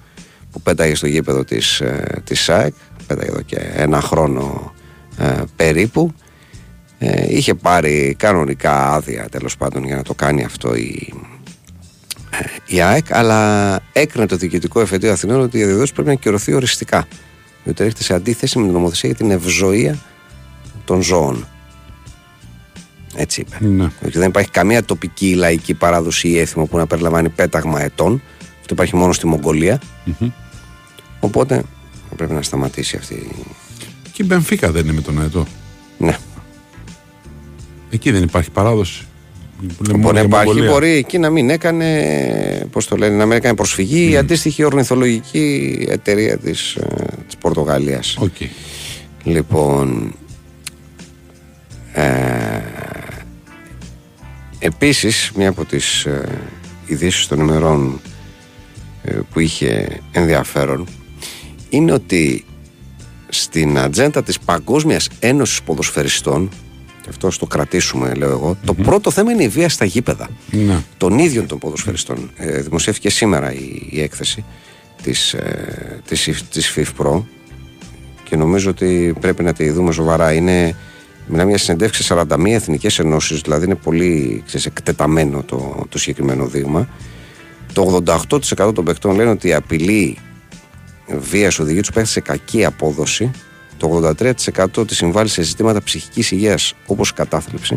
που 0.52 0.60
πέταγε 0.60 0.94
στο 0.94 1.06
γήπεδο 1.06 1.44
της, 1.44 1.80
ε, 1.80 2.22
της 2.24 2.40
ΣΑΕΚ 2.40 2.74
πέταγε 3.06 3.30
εδώ 3.30 3.40
και 3.40 3.56
ένα 3.74 4.00
χρόνο 4.00 4.72
ε, 5.18 5.42
περίπου 5.56 6.14
ε, 6.98 7.34
είχε 7.34 7.54
πάρει 7.54 8.14
κανονικά 8.18 8.92
άδεια 8.92 9.28
τέλος 9.30 9.56
πάντων 9.56 9.84
για 9.84 9.96
να 9.96 10.02
το 10.02 10.14
κάνει 10.14 10.44
αυτό 10.44 10.74
η, 10.74 11.14
ε, 12.30 12.74
η 12.74 12.80
ΑΕΚ 12.80 13.14
αλλά 13.14 13.80
έκρινε 13.92 14.26
το 14.26 14.36
διοικητικό 14.36 14.80
εφετείο 14.80 15.12
Αθηνών 15.12 15.40
ότι 15.40 15.58
η 15.58 15.64
διαδόση 15.64 15.92
πρέπει 15.92 16.08
να 16.08 16.14
κυρωθεί 16.14 16.52
οριστικά 16.52 17.06
διότι 17.64 17.82
έρχεται 17.82 18.02
σε 18.02 18.14
αντίθεση 18.14 18.58
με 18.58 18.64
την 18.64 18.72
νομοθεσία 18.72 19.08
για 19.08 19.18
την 19.18 19.30
ευζοία 19.30 19.98
των 20.84 21.02
ζώων 21.02 21.46
έτσι 23.14 23.40
είπε 23.40 23.56
ναι. 23.60 23.90
ότι 24.04 24.18
δεν 24.18 24.28
υπάρχει 24.28 24.50
καμία 24.50 24.84
τοπική 24.84 25.34
λαϊκή 25.34 25.74
παράδοση 25.74 26.28
ή 26.28 26.38
έθιμο 26.38 26.66
που 26.66 26.76
να 26.76 26.86
περιλαμβάνει 26.86 27.28
πέταγμα 27.28 27.82
ετών. 27.82 28.22
Αυτό 28.70 28.82
υπάρχει 28.82 29.02
μόνο 29.02 29.12
στη 29.12 29.26
μογγολια 29.26 29.80
Οπότε 31.20 31.64
θα 32.08 32.14
πρέπει 32.16 32.32
να 32.32 32.42
σταματήσει 32.42 32.96
αυτή. 32.96 33.28
Και 34.12 34.22
η 34.22 34.24
Μπενφίκα 34.28 34.70
δεν 34.70 34.84
είναι 34.84 34.92
με 34.92 35.00
τον 35.00 35.20
Αετό. 35.20 35.46
Ναι. 35.98 36.16
Εκεί 37.90 38.10
δεν 38.10 38.22
υπάρχει 38.22 38.50
παράδοση. 38.50 39.04
Που 39.76 39.82
λέμε 39.84 39.98
Μπορεί 39.98 39.98
μόνο 39.98 40.12
να 40.12 40.18
για 40.18 40.28
υπάρχει, 40.28 40.46
Μογγολία. 40.46 40.70
μπορεί 40.70 40.90
εκεί 40.90 41.18
να 41.18 41.30
μην 41.30 41.50
έκανε, 41.50 42.68
πώς 42.70 42.86
το 42.86 42.96
λένε, 42.96 43.16
να 43.16 43.26
μην 43.26 43.36
έκανε 43.36 43.54
προσφυγή 43.54 44.10
η 44.10 44.16
αντίστοιχη 44.16 44.64
ορνηθολογική 44.64 45.86
εταιρεία 45.90 46.38
της, 46.38 46.74
ε, 46.74 46.86
της 47.26 47.36
Πορτογαλίας. 47.36 48.16
ΟΚ. 48.18 48.36
Λοιπόν, 49.22 50.14
ε, 51.92 52.04
επίσης 54.58 55.32
μία 55.34 55.48
από 55.48 55.64
τις 55.64 56.04
ε, 56.04 56.38
ειδήσεις 56.86 57.26
των 57.26 57.38
ημερών 57.38 58.00
ε, 58.04 58.08
που 59.32 59.40
είχε 59.40 60.00
ενδιαφέρον 60.12 60.86
είναι 61.68 61.92
ότι 61.92 62.44
στην 63.28 63.78
ατζέντα 63.78 64.22
της 64.22 64.38
Παγκόσμιας 64.38 65.08
Ένωσης 65.18 65.62
Ποδοσφαιριστών 65.62 66.48
και 67.02 67.08
αυτό 67.08 67.30
ας 67.30 67.38
το 67.38 67.46
κρατήσουμε 67.46 68.14
λέω 68.14 68.30
εγώ 68.30 68.56
το 68.64 68.74
πρώτο 68.74 69.10
θέμα 69.10 69.32
είναι 69.32 69.42
η 69.42 69.48
βία 69.48 69.68
στα 69.68 69.84
γήπεδα 69.84 70.28
Ναι. 70.50 70.82
των 70.96 71.18
ίδιων 71.18 71.46
των 71.46 71.58
ποδοσφαιριστών. 71.58 72.30
Ε, 72.36 72.60
δημοσιεύτηκε 72.60 73.10
σήμερα 73.10 73.52
η, 73.52 73.86
η 73.90 74.00
έκθεση 74.02 74.44
της, 75.02 75.32
ε, 75.32 76.00
της, 76.08 76.44
της 76.50 76.74
FIFPro 76.76 77.22
και 78.24 78.36
νομίζω 78.36 78.70
ότι 78.70 79.14
πρέπει 79.20 79.42
να 79.42 79.52
τη 79.52 79.70
δούμε 79.70 79.92
σοβαρά. 79.92 80.32
Είναι, 80.32 80.76
μιλάμε 81.26 81.48
για 81.48 81.58
συνεντεύξει 81.58 82.02
σε 82.02 82.14
41 82.30 82.46
εθνικές 82.46 82.98
ενώσεις, 82.98 83.40
δηλαδή 83.40 83.64
είναι 83.64 83.74
πολύ 83.74 84.42
ξέρεις, 84.46 84.66
εκτεταμένο 84.66 85.42
το, 85.42 85.86
το 85.88 85.98
συγκεκριμένο 85.98 86.46
δείγμα. 86.46 86.88
Το 87.72 88.02
88% 88.58 88.74
των 88.74 88.84
παιχτών 88.84 89.14
λένε 89.16 89.30
ότι 89.30 89.48
η 89.48 89.54
απειλή 89.54 90.16
βίας 91.18 91.58
οδηγεί 91.58 91.80
τους 91.80 91.90
παίχτες 91.90 92.12
σε 92.12 92.20
κακή 92.20 92.64
απόδοση. 92.64 93.30
Το 93.76 94.14
83% 94.76 94.86
τη 94.86 94.94
συμβάλλει 94.94 95.28
σε 95.28 95.42
ζητήματα 95.42 95.82
ψυχικής 95.82 96.30
υγείας 96.30 96.74
όπως 96.86 97.08
η 97.08 97.12
κατάθλιψη. 97.14 97.76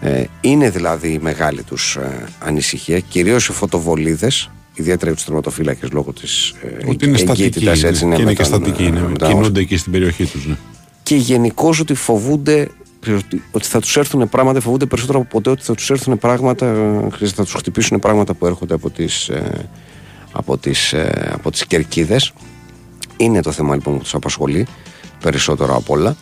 Ε, 0.00 0.24
είναι 0.40 0.70
δηλαδή 0.70 1.08
η 1.12 1.18
μεγάλη 1.22 1.62
τους 1.62 1.96
ε, 1.96 2.24
ανησυχία, 2.38 3.00
κυρίως 3.00 3.48
οι 3.48 3.52
φωτοβολίδες, 3.52 4.50
ιδιαίτερα 4.74 5.06
για 5.06 5.14
τους 5.14 5.24
τερματοφύλακες 5.24 5.90
λόγω 5.92 6.12
της 6.12 6.54
ε, 6.84 6.90
Ότι 6.90 7.06
είναι 7.06 7.16
στατική. 7.18 7.42
εγκύτητας, 7.42 7.78
είναι. 7.80 7.88
έτσι, 7.88 8.06
ναι, 8.06 8.14
και 8.14 8.20
είναι 8.22 8.30
με 8.30 8.36
και 8.36 8.48
τον, 8.48 8.60
στατική. 8.60 8.84
ε, 8.84 8.90
Ναι. 8.90 9.00
με 9.00 9.16
τα 9.18 9.26
Κινούνται 9.28 9.60
εκεί 9.60 9.76
στην 9.76 9.92
περιοχή 9.92 10.24
τους. 10.24 10.46
Ναι. 10.46 10.56
και 11.02 11.16
γενικώς 11.16 11.80
ότι 11.80 11.94
φοβούνται 11.94 12.68
ότι, 13.14 13.42
ότι 13.50 13.66
θα 13.66 13.80
τους 13.80 13.96
έρθουν 13.96 14.28
πράγματα, 14.28 14.60
φοβούνται 14.60 14.86
περισσότερο 14.86 15.18
από 15.18 15.28
ποτέ 15.28 15.50
ότι 15.50 15.62
θα 15.62 15.74
τους 15.74 15.90
έρθουν 15.90 16.18
πράγματα, 16.18 16.66
ε, 16.66 17.26
θα 17.26 17.42
τους 17.42 17.52
χτυπήσουν 17.52 17.98
πράγματα 17.98 18.34
που 18.34 18.46
έρχονται 18.46 18.74
από 18.74 18.90
τις 18.90 19.30
από 20.36 20.58
τις, 20.58 20.92
ε, 20.92 21.30
από 21.32 21.50
τις 21.50 21.66
κερκίδες. 21.66 22.32
Είναι 23.16 23.40
το 23.40 23.52
θέμα 23.52 23.74
λοιπόν 23.74 23.94
που 23.94 24.02
τους 24.02 24.14
απασχολεί 24.14 24.66
περισσότερο 25.20 25.76
απ' 25.76 25.90
όλα 25.90 26.16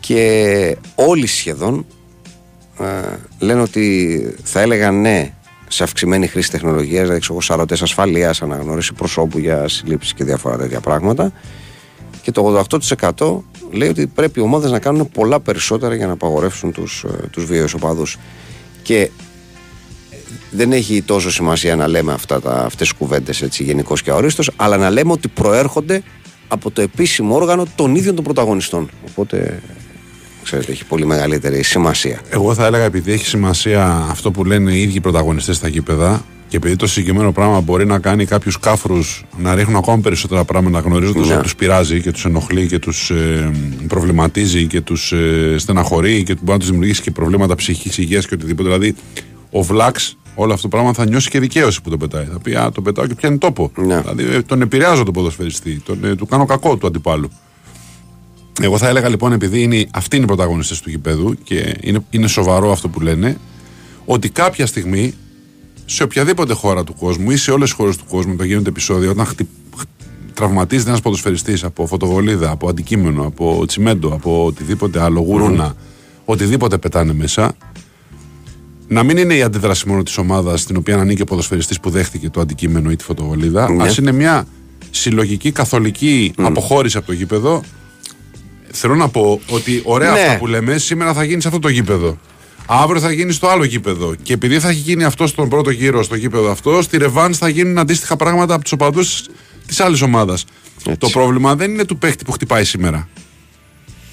και 0.00 0.76
όλοι 0.94 1.26
σχεδόν 1.26 1.86
ε, 2.80 2.84
λένε 3.38 3.60
ότι 3.60 4.34
θα 4.42 4.60
έλεγαν 4.60 5.00
ναι 5.00 5.32
σε 5.68 5.82
αυξημένη 5.82 6.26
χρήση 6.26 6.50
τεχνολογίας, 6.50 7.00
δηλαδή 7.00 7.20
ξέρω 7.20 7.32
εγώ, 7.32 7.42
σαρωτές 7.42 7.82
ασφαλείας, 7.82 8.42
αναγνώριση 8.42 8.92
προσώπου 8.92 9.38
για 9.38 9.68
συλλήψεις 9.68 10.14
και 10.14 10.24
διάφορα 10.24 10.56
τέτοια 10.56 10.80
πράγματα 10.80 11.32
και 12.22 12.30
το 12.30 12.64
88% 13.16 13.42
λέει 13.72 13.88
ότι 13.88 14.06
πρέπει 14.06 14.40
οι 14.40 14.42
ομάδες 14.42 14.70
να 14.70 14.78
κάνουν 14.78 15.08
πολλά 15.08 15.40
περισσότερα 15.40 15.94
για 15.94 16.06
να 16.06 16.12
απαγορεύσουν 16.12 16.72
τους, 16.72 17.04
ε, 17.04 17.26
τους 17.30 17.44
βίαιους 17.44 17.74
οπαδούς. 17.74 18.18
Και 18.82 19.10
δεν 20.50 20.72
έχει 20.72 21.02
τόσο 21.02 21.30
σημασία 21.30 21.76
να 21.76 21.88
λέμε 21.88 22.12
αυτά 22.12 22.40
τα, 22.40 22.50
αυτές 22.50 22.88
τις 22.88 22.92
κουβέντες 22.98 23.42
έτσι 23.42 23.62
γενικώς 23.62 24.02
και 24.02 24.10
αορίστως 24.10 24.50
αλλά 24.56 24.76
να 24.76 24.90
λέμε 24.90 25.12
ότι 25.12 25.28
προέρχονται 25.28 26.02
από 26.48 26.70
το 26.70 26.82
επίσημο 26.82 27.34
όργανο 27.34 27.66
των 27.74 27.94
ίδιων 27.94 28.14
των 28.14 28.24
πρωταγωνιστών. 28.24 28.90
Οπότε 29.08 29.62
ξέρετε 30.42 30.72
έχει 30.72 30.84
πολύ 30.84 31.06
μεγαλύτερη 31.06 31.62
σημασία. 31.62 32.20
Εγώ 32.30 32.54
θα 32.54 32.66
έλεγα 32.66 32.84
επειδή 32.84 33.12
έχει 33.12 33.26
σημασία 33.26 34.06
αυτό 34.10 34.30
που 34.30 34.44
λένε 34.44 34.72
οι 34.72 34.82
ίδιοι 34.82 35.00
πρωταγωνιστές 35.00 35.56
στα 35.56 35.68
γήπεδα 35.68 36.24
και 36.52 36.58
επειδή 36.58 36.76
το 36.76 36.86
συγκεκριμένο 36.86 37.32
πράγμα 37.32 37.60
μπορεί 37.60 37.86
να 37.86 37.98
κάνει 37.98 38.24
κάποιους 38.24 38.58
κάφρους 38.58 39.24
να 39.38 39.54
ρίχνουν 39.54 39.76
ακόμα 39.76 40.00
περισσότερα 40.02 40.44
πράγματα 40.44 40.80
γνωρίζοντας 40.80 41.26
Ναι. 41.28 41.34
ότι 41.34 41.42
τους 41.42 41.54
πειράζει 41.54 42.00
και 42.00 42.10
τους 42.12 42.24
ενοχλεί 42.24 42.66
και 42.66 42.78
τους 42.78 43.10
ε, 43.10 43.50
προβληματίζει 43.88 44.66
και 44.66 44.80
τους 44.80 45.12
ε, 45.12 45.54
στεναχωρεί 45.58 46.22
και 46.22 46.34
μπορεί 46.34 46.50
να 46.52 46.58
τους 46.58 46.66
δημιουργήσει 46.68 47.02
και 47.02 47.10
προβλήματα 47.10 47.54
ψυχική 47.54 48.00
υγείας 48.00 48.26
και 48.26 48.34
οτιδήποτε. 48.34 48.68
Δηλαδή, 48.68 48.94
ο 49.50 49.62
Βλάξ 49.62 50.16
όλο 50.34 50.52
αυτό 50.52 50.68
το 50.68 50.76
πράγμα 50.76 50.92
θα 50.92 51.06
νιώσει 51.06 51.30
και 51.30 51.40
δικαίωση 51.40 51.82
που 51.82 51.90
το 51.90 51.96
πετάει. 51.96 52.24
Θα 52.32 52.40
πει 52.40 52.54
Α, 52.54 52.70
το 52.72 52.82
πετάω 52.82 53.06
και 53.06 53.14
πιάνει 53.14 53.38
τόπο. 53.38 53.70
Ναι. 53.76 54.00
Δηλαδή, 54.00 54.34
ε, 54.34 54.42
τον 54.42 54.62
επηρεάζω 54.62 55.02
τον 55.02 55.12
ποδοσφαιριστή, 55.12 55.82
τον, 55.84 56.04
ε, 56.04 56.14
του 56.14 56.26
κάνω 56.26 56.44
κακό 56.44 56.76
του 56.76 56.86
αντιπάλου. 56.86 57.30
Εγώ 58.60 58.78
θα 58.78 58.88
έλεγα 58.88 59.08
λοιπόν, 59.08 59.32
επειδή 59.32 59.62
είναι, 59.62 59.86
αυτοί 59.92 60.16
είναι 60.16 60.24
οι 60.24 60.28
πρωταγωνιστές 60.28 60.80
του 60.80 60.90
γηπέδου 60.90 61.34
και 61.42 61.74
είναι, 61.80 62.04
είναι 62.10 62.26
σοβαρό 62.26 62.72
αυτό 62.72 62.88
που 62.88 63.00
λένε, 63.00 63.38
ότι 64.04 64.28
κάποια 64.28 64.66
στιγμή 64.66 65.14
σε 65.86 66.02
οποιαδήποτε 66.02 66.54
χώρα 66.54 66.84
του 66.84 66.94
κόσμου 66.94 67.30
ή 67.30 67.36
σε 67.36 67.50
όλες 67.50 67.68
τις 67.68 67.78
χώρες 67.78 67.96
του 67.96 68.04
κόσμου 68.08 68.36
που 68.36 68.44
γίνονται 68.44 68.68
επεισόδια, 68.68 69.10
όταν 69.10 69.26
χτυ... 69.26 69.48
χ- 69.78 69.82
τραυματίζεται 70.34 70.88
ένας 70.88 71.00
ποδοσφαιριστής 71.02 71.64
από 71.64 71.86
φωτοβολίδα, 71.86 72.50
από 72.50 72.68
αντικείμενο, 72.68 73.26
από 73.26 73.64
τσιμέντο, 73.66 74.08
από 74.08 74.44
οτιδήποτε 74.46 75.00
άλλο, 75.02 75.20
γουρούνα, 75.20 75.74
οτιδήποτε 76.24 76.78
πετάνε 76.78 77.12
μέσα, 77.12 77.54
να 78.88 79.02
μην 79.02 79.16
είναι 79.16 79.34
η 79.34 79.42
αντίδραση 79.42 79.88
μόνο 79.88 80.02
της 80.02 80.18
ομάδας 80.18 80.60
στην 80.60 80.76
οποία 80.76 80.96
ανήκει 80.98 81.22
ο 81.22 81.24
ποδοσφαιριστής 81.24 81.80
που 81.80 81.90
δέχτηκε 81.90 82.30
το 82.30 82.40
αντικείμενο 82.40 82.90
ή 82.90 82.96
τη 82.96 83.04
φωτοβολίδα, 83.04 83.70
Ναι. 83.70 83.82
ας 83.82 83.96
είναι 83.96 84.12
μια 84.12 84.46
συλλογική 84.90 85.52
καθολική 85.52 86.32
αποχώρηση 86.36 86.96
από 86.96 87.06
το 87.06 87.12
γήπεδο. 87.12 87.62
Θέλω 88.74 88.94
να 88.94 89.08
πω 89.08 89.40
ότι 89.50 89.80
ωραία 89.84 90.12
Ναι. 90.12 90.20
αυτά 90.20 90.38
που 90.38 90.46
λέμε, 90.46 90.78
σήμερα 90.78 91.12
θα 91.14 91.24
γίνει 91.24 91.40
σε 91.42 91.48
αυτό 91.48 91.60
το 91.60 91.68
γήπεδο. 91.68 92.18
Αύριο 92.66 93.00
θα 93.00 93.12
γίνει 93.12 93.32
στο 93.32 93.46
άλλο 93.48 93.64
γήπεδο. 93.64 94.14
Και 94.22 94.32
επειδή 94.32 94.60
θα 94.60 94.68
έχει 94.68 94.78
γίνει 94.78 95.04
αυτό 95.04 95.26
στον 95.26 95.48
πρώτο 95.48 95.70
γύρο 95.70 96.02
στο 96.02 96.14
γήπεδο 96.14 96.50
αυτό, 96.50 96.82
στη 96.82 96.96
Ρεβάν 96.96 97.34
θα 97.34 97.48
γίνουν 97.48 97.78
αντίστοιχα 97.78 98.16
πράγματα 98.16 98.54
από 98.54 98.62
τους 98.62 98.72
οπαδούς 98.72 99.28
της 99.66 99.80
άλλης 99.80 100.02
ομάδας. 100.02 100.44
Το 100.98 101.08
πρόβλημα 101.08 101.54
δεν 101.54 101.70
είναι 101.70 101.84
του 101.84 101.98
παίχτη 101.98 102.24
που 102.24 102.32
χτυπάει 102.32 102.64
σήμερα. 102.64 103.08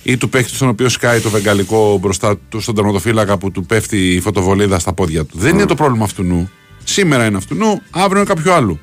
Ή 0.03 0.18
του 0.18 0.29
παίχτη 0.29 0.56
στον 0.56 0.68
οποίο 0.68 0.89
σκάει 0.89 1.20
το 1.20 1.29
βεγγαλικό 1.29 1.98
μπροστά 1.98 2.38
του 2.50 2.60
στον 2.60 2.75
τερματοφύλακα 2.75 3.38
που 3.38 3.51
του 3.51 3.65
πέφτει 3.65 4.13
η 4.13 4.20
φωτοβολίδα 4.20 4.79
στα 4.79 4.94
πόδια 4.94 5.25
του. 5.25 5.38
Δεν 5.38 5.53
είναι 5.53 5.65
το 5.65 5.75
πρόβλημα 5.75 6.03
αυτού 6.03 6.24
νου. 6.24 6.50
Σήμερα 6.84 7.25
είναι 7.25 7.38
αυτού 7.38 7.56
νου, 7.56 7.82
αύριο 7.91 8.22
είναι 8.22 8.34
κάποιου 8.34 8.51
άλλου. 8.51 8.79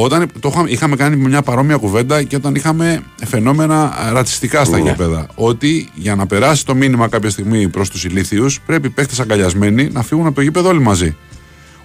Όταν 0.00 0.30
το 0.40 0.48
είχαμε, 0.52 0.70
είχαμε 0.70 0.96
κάνει 0.96 1.16
μια 1.16 1.42
παρόμοια 1.42 1.76
κουβέντα 1.76 2.22
και 2.22 2.36
όταν 2.36 2.54
είχαμε 2.54 3.02
φαινόμενα 3.26 3.94
ρατσιστικά 4.12 4.64
στα 4.64 4.78
Ναι. 4.78 4.90
γήπεδα. 4.90 5.26
Ότι 5.34 5.90
για 5.94 6.14
να 6.14 6.26
περάσει 6.26 6.64
το 6.66 6.74
μήνυμα 6.74 7.08
κάποια 7.08 7.30
στιγμή 7.30 7.68
προς 7.68 7.90
τους 7.90 8.04
ηλίθιους, 8.04 8.60
πρέπει 8.60 8.86
οι 8.86 8.90
παίχτες 8.90 9.20
αγκαλιασμένοι 9.20 9.88
να 9.92 10.02
φύγουν 10.02 10.26
από 10.26 10.34
το 10.34 10.40
γήπεδο 10.40 10.68
όλοι 10.68 10.80
μαζί. 10.80 11.16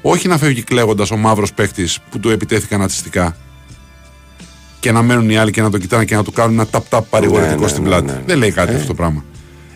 Όχι 0.01 0.27
να 0.27 0.37
φεύγει 0.37 0.63
κλαίγοντας 0.63 1.11
ο 1.11 1.17
μαύρος 1.17 1.53
παίχτης 1.53 1.99
που 2.09 2.19
του 2.19 2.29
επιτέθηκαν 2.29 2.79
ρατσιστικά 2.79 3.35
και 4.79 4.91
να 4.91 5.01
μένουν 5.01 5.29
οι 5.29 5.37
άλλοι 5.37 5.51
και 5.51 5.61
να 5.61 5.69
το 5.69 5.77
κοιτάνε 5.77 6.05
και 6.05 6.15
να 6.15 6.23
του 6.23 6.31
κάνουν 6.31 6.53
ένα 6.53 6.67
ταπ-ταπ 6.67 7.05
παρηγορητικό 7.09 7.61
ναι, 7.61 7.67
στην 7.67 7.83
ναι, 7.83 7.87
πλάτη. 7.89 8.05
ναι, 8.05 8.11
ναι. 8.11 8.21
Δεν 8.25 8.37
λέει 8.37 8.51
κάτι 8.51 8.73
αυτό 8.75 8.87
το 8.87 8.93
πράγμα. 8.93 9.23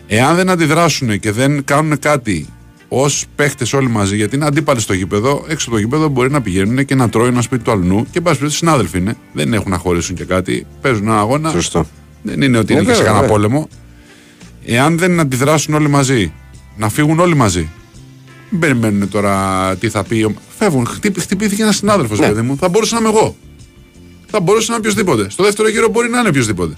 Εάν 0.06 0.36
δεν 0.36 0.50
αντιδράσουν 0.50 1.20
και 1.20 1.32
δεν 1.32 1.64
κάνουν 1.64 1.98
κάτι 1.98 2.46
ως 2.88 3.24
παίχτες 3.36 3.72
όλοι 3.72 3.88
μαζί, 3.88 4.16
γιατί 4.16 4.36
είναι 4.36 4.44
αντίπαλοι 4.46 4.80
στο 4.80 4.92
γήπεδο, 4.92 5.44
έξω 5.48 5.66
από 5.68 5.76
το 5.76 5.82
γήπεδο 5.82 6.08
μπορεί 6.08 6.30
να 6.30 6.40
πηγαίνουν 6.40 6.84
και 6.84 6.94
να 6.94 7.08
τρώει 7.08 7.28
ένα 7.28 7.42
σπίτι 7.42 7.62
του 7.64 7.70
αλλού 7.70 8.06
και 8.10 8.18
εν 8.18 8.22
πάση 8.22 8.36
περιπτώσει 8.38 8.56
συνάδελφοι 8.56 8.98
είναι. 8.98 9.16
Δεν 9.32 9.52
έχουν 9.52 9.70
να 9.70 9.78
χωρίσουν 9.78 10.14
και 10.14 10.24
κάτι. 10.24 10.66
Παίζουν 10.80 11.02
ένα 11.06 11.18
αγώνα. 11.18 11.50
Σωστό. 11.50 11.86
Δεν 12.22 12.42
είναι 12.42 12.58
ότι 12.58 12.72
Ναι, 12.74 12.80
είναι 12.80 12.88
και 12.90 12.96
σε 12.96 13.02
βέβαια, 13.02 13.12
κανένα 13.20 13.32
βέβαια. 13.34 13.48
πόλεμο. 13.48 13.68
Εάν 14.64 14.98
δεν 14.98 15.20
αντιδράσουν 15.20 15.74
όλοι 15.74 15.88
μαζί, 15.88 16.32
να 16.76 16.88
φύγουν 16.88 17.18
όλοι 17.20 17.34
μαζί. 17.34 17.68
Μην 18.50 18.60
περιμένουν 18.60 19.08
τώρα 19.08 19.76
τι 19.76 19.88
θα 19.88 20.04
πει. 20.04 20.22
ο- 20.22 20.34
Φεύγουν. 20.58 20.86
Χτύπη- 20.86 21.20
χτυπήθηκε 21.20 21.62
ένας 21.62 21.76
συνάδελφος, 21.76 22.18
Ναι. 22.18 22.26
παιδί 22.26 22.40
μου. 22.40 22.56
Θα 22.56 22.68
μπορούσε 22.68 22.94
να 22.94 23.00
είμαι 23.00 23.08
εγώ. 23.08 23.36
Θα 24.26 24.40
μπορούσε 24.40 24.70
να 24.70 24.76
είναι 24.76 24.88
οποιοδήποτε. 24.88 25.30
Στο 25.30 25.42
δεύτερο 25.42 25.68
γύρο 25.68 25.88
μπορεί 25.88 26.08
να 26.10 26.18
είναι 26.18 26.28
οποιοδήποτε. 26.28 26.74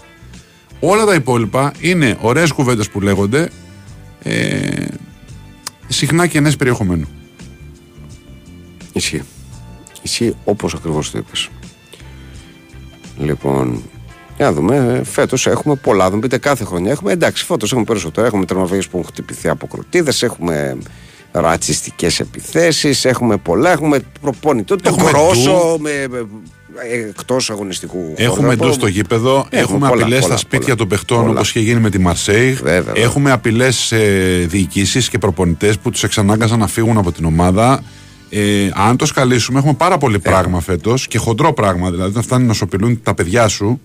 Όλα 0.80 1.04
τα 1.04 1.14
υπόλοιπα 1.14 1.72
είναι 1.80 2.16
ωραίες 2.20 2.52
κουβέντες 2.52 2.88
που 2.88 3.00
λέγονται. 3.00 3.50
Ε, 4.22 4.84
συχνά 5.92 6.26
κενέ 6.26 6.50
περιεχομένου. 6.50 7.08
Ισχύει. 8.92 9.22
Ισχύει 10.02 10.36
όπως 10.44 10.74
ακριβώς 10.74 11.10
το 11.10 11.18
είπες. 11.18 11.48
Λοιπόν, 13.18 13.82
για 14.36 14.46
να 14.46 14.52
δούμε. 14.52 15.02
Φέτος 15.04 15.46
έχουμε 15.46 15.74
πολλά. 15.74 16.10
Δεν 16.10 16.18
πείτε 16.18 16.38
κάθε 16.38 16.64
χρονιά. 16.64 16.90
Έχουμε 16.90 17.12
εντάξει, 17.12 17.44
φέτος 17.44 17.70
έχουμε 17.70 17.84
περισσότερο. 17.84 18.26
Έχουμε 18.26 18.44
τερματοφύγε 18.44 18.80
που 18.90 18.98
έχουν 18.98 19.10
χτυπηθεί 19.10 19.48
από 19.48 19.66
κροτίδες. 19.66 20.22
Έχουμε 20.22 20.78
ρατσιστικές 21.32 22.20
επιθέσεις. 22.20 23.04
Έχουμε 23.04 23.36
πολλά. 23.36 23.70
Έχουμε 23.70 23.98
προπονητό. 24.20 24.76
Το 24.76 24.82
Έχουμε 24.84 25.10
κρόσο 25.10 25.76
με, 25.78 26.06
με, 26.10 26.26
εκτός 27.08 27.50
αγωνιστικού 27.50 27.98
χώρου. 27.98 28.12
Έχουμε 28.16 28.52
Από- 28.52 28.64
εντός 28.64 28.74
στο 28.74 28.86
γήπεδο, 28.86 29.46
έχουμε 29.50 29.88
πολλά, 29.88 30.02
απειλές 30.02 30.18
στα 30.18 30.26
πολλά, 30.26 30.36
σπίτια 30.38 30.60
πολλά. 30.60 30.76
των 30.76 30.88
παιχτών 30.88 31.18
Πολλά. 31.20 31.30
όπως 31.30 31.48
είχε 31.50 31.60
γίνει 31.60 31.80
με 31.80 31.90
τη 31.90 31.98
Μαρσέη. 31.98 32.52
Βέβαια, 32.52 32.82
βέβαια. 32.82 33.02
Έχουμε 33.04 33.30
απειλές 33.30 33.76
σε 33.76 33.96
διοικήσεις 34.46 35.08
και 35.08 35.18
προπονητές 35.18 35.78
που 35.78 35.90
τους 35.90 36.02
εξανάγκασαν 36.02 36.58
να 36.58 36.66
φύγουν 36.66 36.96
από 36.98 37.12
την 37.12 37.24
ομάδα. 37.24 37.82
Ε, 38.30 38.68
αν 38.74 38.96
το 38.96 39.06
σκαλίσουμε, 39.06 39.58
έχουμε 39.58 39.74
πάρα 39.74 39.98
πολύ 39.98 40.18
πράγμα 40.18 40.60
φέτος 40.60 41.06
και 41.08 41.18
χοντρό 41.18 41.52
πράγμα. 41.52 41.90
Δηλαδή, 41.90 42.10
όταν 42.10 42.22
φτάνει 42.22 42.46
να 42.46 42.52
σου 42.52 42.64
απειλούν 42.64 43.00
τα 43.02 43.14
παιδιά 43.14 43.48
σου 43.48 43.80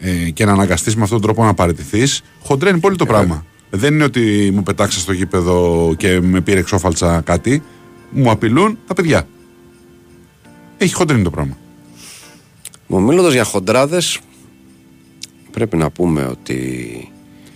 ε, 0.00 0.10
και 0.30 0.44
να 0.44 0.52
αναγκαστείς 0.52 0.96
με 0.96 1.02
αυτόν 1.02 1.20
τον 1.20 1.26
τρόπο 1.26 1.44
να 1.46 1.54
παραιτηθείς, 1.54 2.22
χοντρένει 2.42 2.78
πολύ 2.78 2.96
το 2.96 3.06
πράγμα. 3.06 3.44
Δεν 3.70 3.94
είναι 3.94 4.04
ότι 4.04 4.50
μου 4.54 4.62
πετάξα 4.62 4.98
στο 4.98 5.12
γήπεδο 5.12 5.94
και 5.96 6.20
με 6.20 6.40
πήρε 6.40 6.58
εξόφαλτσα 6.58 7.20
κάτι. 7.20 7.62
Μου 8.10 8.30
απειλούν 8.30 8.78
τα 8.86 8.94
παιδιά. 8.94 9.26
Έχει 10.78 10.94
χοντρένει 10.94 11.22
το 11.22 11.30
πράγμα. 11.30 11.56
Μιλώντας 12.86 13.32
για 13.32 13.44
χοντράδες, 13.44 14.18
πρέπει 15.50 15.76
να 15.76 15.90
πούμε 15.90 16.24
ότι. 16.24 16.54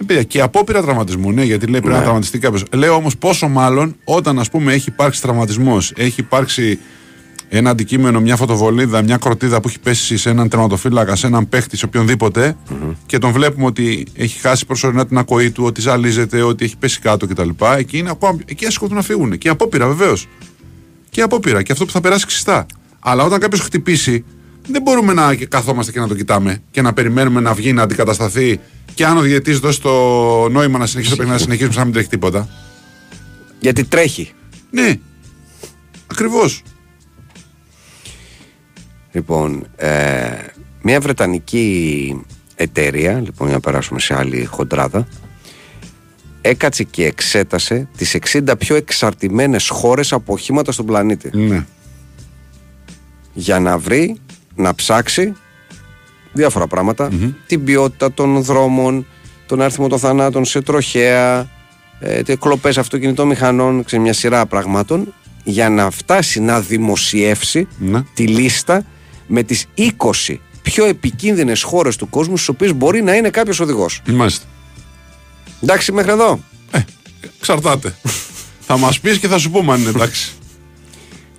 Ε, 0.00 0.04
Παιδιά, 0.06 0.22
και 0.22 0.40
απόπειρα 0.40 0.82
τραυματισμού, 0.82 1.32
ναι, 1.32 1.44
γιατί 1.44 1.66
λέει 1.66 1.72
πρέπει 1.80 1.88
να 1.92 1.96
Ναι. 1.96 2.02
τραυματιστεί 2.02 2.38
κάποιος. 2.38 2.64
Λέω 2.74 2.94
όμως 2.94 3.16
πόσο 3.16 3.48
μάλλον 3.48 3.96
όταν 4.04 4.38
ας 4.38 4.50
πούμε 4.50 4.72
έχει 4.72 4.88
υπάρξει 4.88 5.22
τραυματισμός, 5.22 5.92
έχει 5.96 6.20
υπάρξει 6.20 6.78
ένα 7.48 7.70
αντικείμενο, 7.70 8.20
μια 8.20 8.36
φωτοβολίδα, 8.36 9.02
μια 9.02 9.16
κροτίδα 9.16 9.60
που 9.60 9.68
έχει 9.68 9.78
πέσει 9.80 10.16
σε 10.16 10.30
έναν 10.30 10.48
τερματοφύλακα, 10.48 11.16
σε 11.16 11.26
έναν 11.26 11.48
παίχτη, 11.48 11.76
σε 11.76 11.84
οποιονδήποτε, 11.84 12.56
και 13.06 13.18
τον 13.18 13.32
βλέπουμε 13.32 13.66
ότι 13.66 14.06
έχει 14.14 14.38
χάσει 14.38 14.66
προσωρινά 14.66 15.06
την 15.06 15.18
ακοή 15.18 15.50
του, 15.50 15.64
ότι 15.64 15.80
ζαλίζεται, 15.80 16.42
ότι 16.42 16.64
έχει 16.64 16.76
πέσει 16.76 17.00
κάτω 17.00 17.26
κτλ. 17.26 17.48
Εκεί 17.76 17.98
είναι 17.98 18.10
ακόμα. 18.10 18.38
Εκεί 18.44 18.66
άσχολο 18.66 18.94
να 18.94 19.02
φύγουν. 19.02 19.38
Και 19.38 19.48
η 19.48 19.50
απόπειρα 19.50 19.86
βεβαίως. 19.86 20.26
Και 21.10 21.20
η 21.20 21.22
απόπειρα. 21.22 21.62
Και 21.62 21.72
αυτό 21.72 21.84
που 21.84 21.90
θα 21.90 22.00
περάσει 22.00 22.26
ξιστά. 22.26 22.66
Αλλά 23.00 23.24
όταν 23.24 23.40
κάποιος 23.40 23.60
χτυπήσει, 23.60 24.24
δεν 24.70 24.82
μπορούμε 24.82 25.12
να 25.12 25.34
καθόμαστε 25.34 25.92
και 25.92 26.00
να 26.00 26.08
το 26.08 26.14
κοιτάμε 26.14 26.62
και 26.70 26.82
να 26.82 26.92
περιμένουμε 26.92 27.40
να 27.40 27.54
βγει, 27.54 27.72
να 27.72 27.82
αντικατασταθεί 27.82 28.60
και 28.94 29.06
αν 29.06 29.16
ο 29.16 29.20
διαιτή 29.20 29.52
δώσει 29.52 29.80
το 29.80 29.90
νόημα 30.48 30.78
να 30.78 30.86
συνεχίσει 30.86 31.10
το 31.10 31.16
παιχνίδι, 31.16 31.38
να 31.38 31.44
συνεχίσουμε 31.44 31.72
σαν 31.72 31.80
να 31.80 31.84
μην 31.84 31.94
τρέχει 31.94 32.08
τίποτα. 32.08 32.48
Γιατί 33.60 33.84
τρέχει. 33.84 34.32
Ναι. 34.70 34.94
Ακριβώς. 36.06 36.62
Λοιπόν, 39.12 39.66
ε, 39.76 40.28
μια 40.82 41.00
βρετανική 41.00 42.22
εταιρεία, 42.54 43.20
λοιπόν, 43.20 43.46
για 43.46 43.56
να 43.56 43.60
περάσουμε 43.60 44.00
σε 44.00 44.14
άλλη 44.14 44.44
χοντράδα, 44.44 45.08
έκατσε 46.40 46.82
και 46.82 47.04
εξέτασε 47.04 47.88
τις 47.96 48.14
60 48.14 48.56
πιο 48.58 48.76
εξαρτημένες 48.76 49.68
χώρες 49.68 50.12
από 50.12 50.32
οχήματα 50.32 50.72
στον 50.72 50.86
πλανήτη. 50.86 51.30
Ναι. 51.36 51.66
Για 53.32 53.60
να 53.60 53.78
βρει, 53.78 54.16
να 54.58 54.74
ψάξει 54.74 55.32
διάφορα 56.32 56.66
πράγματα, 56.66 57.10
την 57.46 57.64
ποιότητα 57.64 58.12
των 58.12 58.42
δρόμων, 58.42 59.06
τον 59.46 59.60
αριθμό 59.62 59.88
των 59.88 59.98
θανάτων 59.98 60.44
σε 60.44 60.60
τροχέα, 60.62 61.50
ε, 62.00 62.22
τε- 62.22 62.38
κλοπές 62.38 62.78
αυτοκινητομηχανών, 62.78 63.84
ξέρεις, 63.84 64.04
μια 64.04 64.12
σειρά 64.14 64.46
πραγμάτων, 64.46 65.14
για 65.44 65.68
να 65.68 65.90
φτάσει 65.90 66.40
να 66.40 66.60
δημοσιεύσει 66.60 67.66
Ναι. 67.78 68.02
τη 68.14 68.26
λίστα 68.26 68.84
με 69.26 69.42
τις 69.42 69.66
20 69.74 70.40
πιο 70.62 70.84
επικίνδυνες 70.84 71.62
χώρες 71.62 71.96
του 71.96 72.08
κόσμου 72.10 72.36
στις 72.36 72.48
οποίες 72.48 72.74
μπορεί 72.74 73.02
να 73.02 73.14
είναι 73.14 73.30
κάποιος 73.30 73.60
οδηγός. 73.60 74.02
Μάλιστα. 74.06 74.46
Εντάξει 75.62 75.92
μέχρι 75.92 76.10
εδώ. 76.10 76.40
Ε, 76.70 76.78
εξαρτάται. 77.38 77.94
θα 78.66 78.78
μας 78.78 79.00
πεις 79.00 79.18
και 79.18 79.28
θα 79.28 79.38
σου 79.38 79.50
πούμε 79.50 79.72
αν 79.72 79.80
είναι 79.80 79.88
εντάξει. 79.88 80.32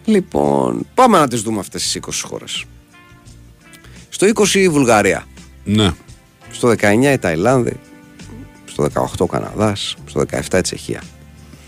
Λοιπόν, 0.06 0.86
πάμε 0.94 1.18
να 1.20 1.28
τις 1.28 1.42
δούμε 1.42 1.60
αυτές 1.60 1.82
τις 1.84 1.96
20 1.96 2.22
χώρες. 2.28 2.64
Στο 4.20 4.28
20 4.36 4.54
η 4.54 4.70
Βουλγαρία. 4.70 5.24
ναι. 5.64 5.92
Στο 6.52 6.70
19 6.70 7.12
η 7.14 7.18
Ταϊλάνδη. 7.18 7.80
Στο 8.66 8.88
18 8.94 9.06
ο 9.18 9.26
Καναδάς. 9.26 9.96
Στο 10.06 10.24
17 10.32 10.58
η 10.58 10.62
Τσεχία. 10.62 11.02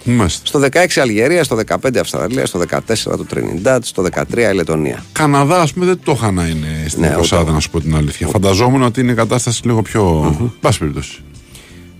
Μάλιστα. 0.04 0.46
Στο 0.46 0.60
16 0.60 0.96
η 0.96 1.02
Αλγερία. 1.02 1.44
Στο 1.44 1.60
15 1.68 1.96
η 1.96 2.00
Αυστραλία. 2.00 2.46
Στο 2.46 2.60
14 2.60 2.78
το 3.04 3.26
Τρινιντάτ. 3.26 3.86
Στο 3.86 4.04
13 4.04 4.50
η 4.52 4.56
Λετωνία. 4.56 5.04
Καναδά, 5.12 5.62
ας 5.62 5.74
πούμε, 5.74 5.86
δεν 5.86 6.00
το 6.04 6.12
είχα 6.12 6.32
να 6.32 6.48
είναι 6.48 6.86
στην 6.88 7.02
Ναι, 7.02 7.08
ναι, 7.08 7.16
ούτε 7.18 7.52
να 7.52 7.60
σου 7.60 7.70
πω 7.70 7.82
την 7.82 7.96
αλήθεια. 7.96 8.28
Φανταζόμουν 8.28 8.82
ότι 8.82 9.02
είναι 9.02 9.12
η 9.12 9.16
κατάσταση 9.16 9.68
λίγο 9.68 9.82
πιο. 9.82 10.36
Πάση 10.62 10.80
περιπτώσει. 10.80 11.24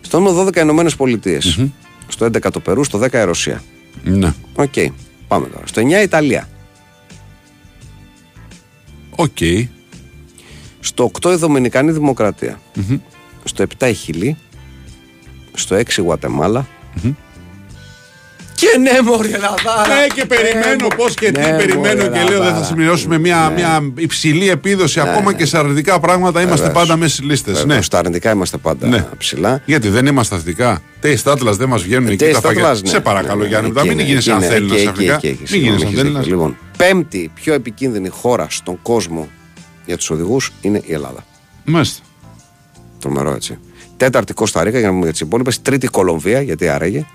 Στο 0.02 0.20
νούμερο 0.20 0.46
12 0.46 0.56
οι 0.56 0.62
Ηνωμένες 0.64 0.96
Πολιτείες. 0.96 1.66
Στο 2.08 2.26
11 2.26 2.52
το 2.52 2.60
Περού. 2.60 2.84
Στο 2.84 3.00
10 3.00 3.14
η 3.14 3.24
Ρωσία. 3.24 3.64
Ναι. 4.04 4.34
Οκ. 4.56 4.74
Πάμε 5.28 5.48
τώρα. 5.48 5.68
Στο 5.68 5.82
9 5.82 6.00
η 6.00 6.04
Ιταλία. 6.04 6.50
Οκ. 9.16 9.38
Στο 10.92 11.12
8 11.22 11.32
η 11.32 11.36
Δομινικανή 11.36 11.92
Δημοκρατία. 11.92 12.60
Στο 13.44 13.66
7 13.80 13.88
η 13.90 13.94
Χιλή. 13.94 14.38
Στο 15.54 15.76
6 15.76 15.98
η 15.98 16.02
Γουατεμάλα 16.02 16.68
Και 18.56 18.78
ναι, 18.80 19.02
μωρή 19.12 19.32
Ελλάδα. 19.34 19.88
Ναι, 19.88 20.08
και 20.16 20.26
περιμένω 20.26 20.88
πώς 20.98 21.14
και 21.14 21.32
τι 21.32 21.40
Ναι, 21.40 21.56
περιμένω 21.58 22.04
μωρέ, 22.04 22.18
και 22.18 22.24
λέω 22.24 22.28
δεν 22.28 22.38
θα 22.38 22.44
Ελλαδάρα. 22.44 22.66
συμπληρώσουμε 22.66 23.18
μια, 23.18 23.50
μια 23.50 23.92
υψηλή 23.98 24.50
επίδοση. 24.50 25.00
Ακόμα 25.00 25.34
και 25.34 25.46
σε 25.46 25.58
αρνητικά 25.58 26.00
πράγματα 26.00 26.42
είμαστε 26.42 26.66
Βεβαίως. 26.66 26.82
πάντα 26.84 26.98
μέσα 26.98 27.14
στις 27.16 27.26
λίστες. 27.26 27.58
Βέβαια, 27.60 27.76
Ναι. 27.76 27.82
Στα 27.82 27.98
αρνητικά 28.00 28.32
είμαστε 28.32 28.58
πάντα 28.58 28.88
Ναι. 28.88 29.06
ψηλά. 29.18 29.62
Γιατί 29.66 29.90
δεν 29.90 30.06
είμαστε 30.06 30.36
αθλητικά. 30.36 30.82
Τέι 31.00 31.20
Άτλα 31.26 31.52
δεν 31.52 31.68
μας 31.70 31.84
βγαίνουν 31.84 32.08
εκεί 32.08 32.16
Τέις 32.18 32.34
τα 32.34 32.42
φαγιά. 32.42 32.62
Άτλας, 32.62 32.82
ναι. 32.82 32.90
Σε 32.90 33.00
παρακαλώ, 33.00 33.42
Ναι, 33.42 33.48
Γιάννη, 33.48 33.68
εκεί 33.70 33.80
μου, 33.80 33.86
μην 33.86 33.92
είναι, 33.94 34.04
γίνει 34.04 34.18
εκεί 34.18 34.32
αν 34.32 34.38
είναι, 34.38 34.48
θέλει 34.48 34.74
εκεί, 34.74 34.84
να 34.84 34.90
εκεί, 34.92 35.04
εκεί, 35.04 35.28
εκεί, 35.28 35.38
Μην 35.40 35.48
συγγνώμη, 35.48 35.76
γίνει 35.78 35.86
αν 35.86 35.88
έχεις 35.88 36.00
θέλει 36.02 36.10
δίκιο. 36.18 36.30
Λοιπόν, 36.36 36.58
πέμπτη 36.78 37.32
πιο 37.34 37.54
επικίνδυνη 37.54 38.08
χώρα 38.10 38.48
στον 38.50 38.80
κόσμο 38.82 39.28
για 39.86 39.98
τους 39.98 40.10
οδηγούς 40.10 40.52
είναι 40.62 40.82
η 40.86 40.94
Ελλάδα. 40.94 41.26
Μάλιστα. 41.66 42.04
Τρομερό 43.00 43.34
έτσι. 43.34 43.58
Τέταρτη 43.98 44.34
Κώστα 44.34 44.64
Ρίκα 44.64 44.78
για 44.78 44.88
να 44.88 44.92
πούμε 44.94 45.04
για 45.04 45.12
τις 45.12 45.22
υπόλοιπες. 45.22 45.62
Τρίτη 45.62 45.88
Κολομβία, 45.88 46.42
γιατί 46.42 46.68
άραγε. 46.70 47.06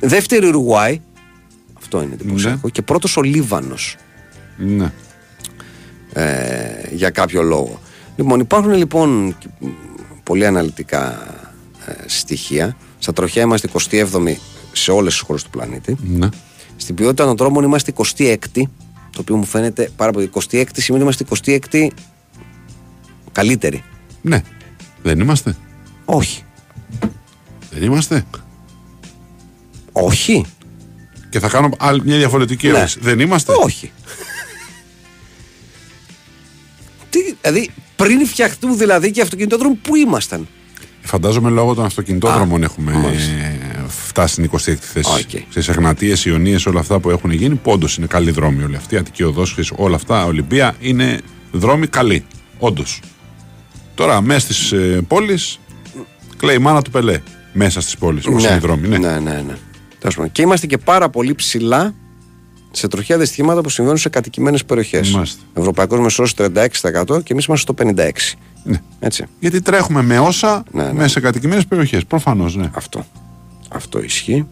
Δεύτερη 0.00 0.46
Ουρουγουάη. 0.46 1.00
Αυτό 1.78 2.02
είναι 2.02 2.14
εντυπωσιακό. 2.14 2.68
Και 2.68 2.82
πρώτος 2.82 3.16
ο 3.16 3.22
Λίβανος. 3.22 3.96
Ναι. 4.56 4.92
Ε, 6.12 6.88
για 6.92 7.10
κάποιο 7.10 7.42
λόγο. 7.42 7.80
Λοιπόν, 8.16 8.40
υπάρχουν 8.40 8.72
λοιπόν 8.72 9.36
και, 9.38 9.46
μ, 9.60 9.66
πολύ 10.22 10.46
αναλυτικά 10.46 11.26
ε, 11.86 11.92
στοιχεία. 12.06 12.76
Στα 12.98 13.12
τροχιά 13.12 13.42
είμαστε 13.42 13.68
27η 13.90 14.34
σε 14.72 14.90
όλες 14.90 15.12
τις 15.12 15.22
χώρες 15.22 15.42
του 15.42 15.50
πλανήτη. 15.50 15.96
ναι. 16.02 16.28
Στην 16.76 16.94
ποιότητα 16.94 17.24
των 17.24 17.36
δρόμων 17.36 17.64
είμαστε 17.64 17.92
26η, 18.16 18.62
το 19.16 19.22
οποίο 19.22 19.36
μου 19.36 19.44
φαίνεται 19.44 19.90
πάρα 19.96 20.10
πολύ. 20.12 20.30
26η 20.34 20.66
σημαίνει 20.74 21.04
ότι 21.04 21.16
είμαστε 21.24 21.24
26η 21.70 21.88
καλύτερη. 23.32 23.84
Ναι. 24.22 24.42
Δεν 25.02 25.20
είμαστε. 25.20 25.56
Όχι. 26.04 26.42
Δεν 27.70 27.82
είμαστε. 27.82 28.24
Όχι. 29.92 30.44
Και 31.30 31.38
θα 31.40 31.48
κάνω 31.48 31.70
άλλη 31.78 32.02
μια 32.04 32.16
διαφορετική 32.16 32.66
Ναι. 32.68 32.76
ερώτηση. 32.76 32.98
Δεν 33.00 33.20
είμαστε. 33.20 33.52
Όχι. 33.64 33.92
Τι, 37.10 37.18
δηλαδή, 37.40 37.70
πριν 37.96 38.26
φτιαχτούν 38.26 38.78
δηλαδή 38.78 39.10
και 39.10 39.20
αυτοκινητόδρομοι, 39.22 39.74
πού 39.74 39.96
ήμασταν; 39.96 40.48
Φαντάζομαι 41.02 41.50
λόγω 41.50 41.74
των 41.74 41.84
αυτοκινητόδρομων 41.84 42.62
Α, 42.62 42.64
έχουμε 42.64 42.92
μάλιστα. 42.92 43.32
Ε, 44.22 44.26
φτάσει 44.26 44.32
στην 44.32 44.74
26η 44.74 44.78
θέση. 44.80 45.10
Οκ. 45.10 45.60
Στις 45.60 45.72
Εγνατίες, 45.72 46.14
Ιωνίες, 46.24 46.66
όλα 46.66 46.80
αυτά 46.80 46.98
που 46.98 47.10
έχουν 47.10 47.30
γίνει, 47.30 47.54
όντως 47.54 47.96
είναι 47.96 48.06
καλοί 48.06 48.30
δρόμοι 48.30 48.62
όλοι 48.62 48.76
αυτοί. 48.76 48.96
Αττική 48.96 49.22
Οδός, 49.22 49.72
όλα 49.76 49.96
αυτά, 49.96 50.24
Ολυμπία 50.24 50.74
είναι 50.80 51.20
δρόμοι 51.52 51.86
καλοί. 51.86 52.24
Όντως. 52.58 53.00
Τώρα, 53.94 54.20
μέσα 54.20 54.40
στις 54.40 54.72
ε, 54.72 55.04
πόλεις, 55.08 55.58
κλαίει 56.36 56.56
η 56.56 56.58
μάνα 56.58 56.82
του 56.82 56.90
Πελέ. 56.90 57.20
Μέσα 57.52 57.80
στις 57.80 57.96
πόλεις, 57.96 58.26
όπως 58.26 58.44
είναι 58.44 58.54
οι 58.54 58.58
δρόμοι. 58.58 58.88
Ναι. 58.88 58.98
ναι, 58.98 59.18
ναι, 59.20 59.42
ναι. 59.46 59.54
Τέλος 59.98 60.14
πάντων. 60.14 60.32
Και 60.32 60.42
είμαστε 60.42 60.66
και 60.66 60.78
πάρα 60.78 61.08
πολύ 61.08 61.34
ψηλά 61.34 61.94
σε 62.70 62.88
τροχιά 62.88 63.18
δυστυχήματα 63.18 63.60
που 63.60 63.68
συμβαίνουν 63.68 63.98
σε 63.98 64.08
κατοικημένες 64.08 64.64
περιοχές. 64.64 65.10
Μάλιστα. 65.10 65.42
Ευρωπαϊκός 65.54 66.00
μεσόρο 66.00 66.28
36% 66.36 67.22
και 67.22 67.32
εμείς 67.32 67.44
είμαστε 67.44 67.72
στο 67.72 67.74
56%. 67.74 68.10
Ναι. 68.64 68.80
Έτσι. 68.98 69.24
Γιατί 69.40 69.60
τρέχουμε 69.60 70.02
με 70.02 70.18
όσα 70.18 70.62
Ναι, 70.70 70.82
ναι. 70.82 70.92
μέσα 70.92 71.08
σε 71.08 71.20
κατοικημένες 71.20 71.66
περιοχές. 71.66 72.04
Προφανώς, 72.04 72.56
ναι. 72.56 72.70
Αυτό. 72.74 73.06
Αυτό 73.76 74.02
ισχύει. 74.02 74.46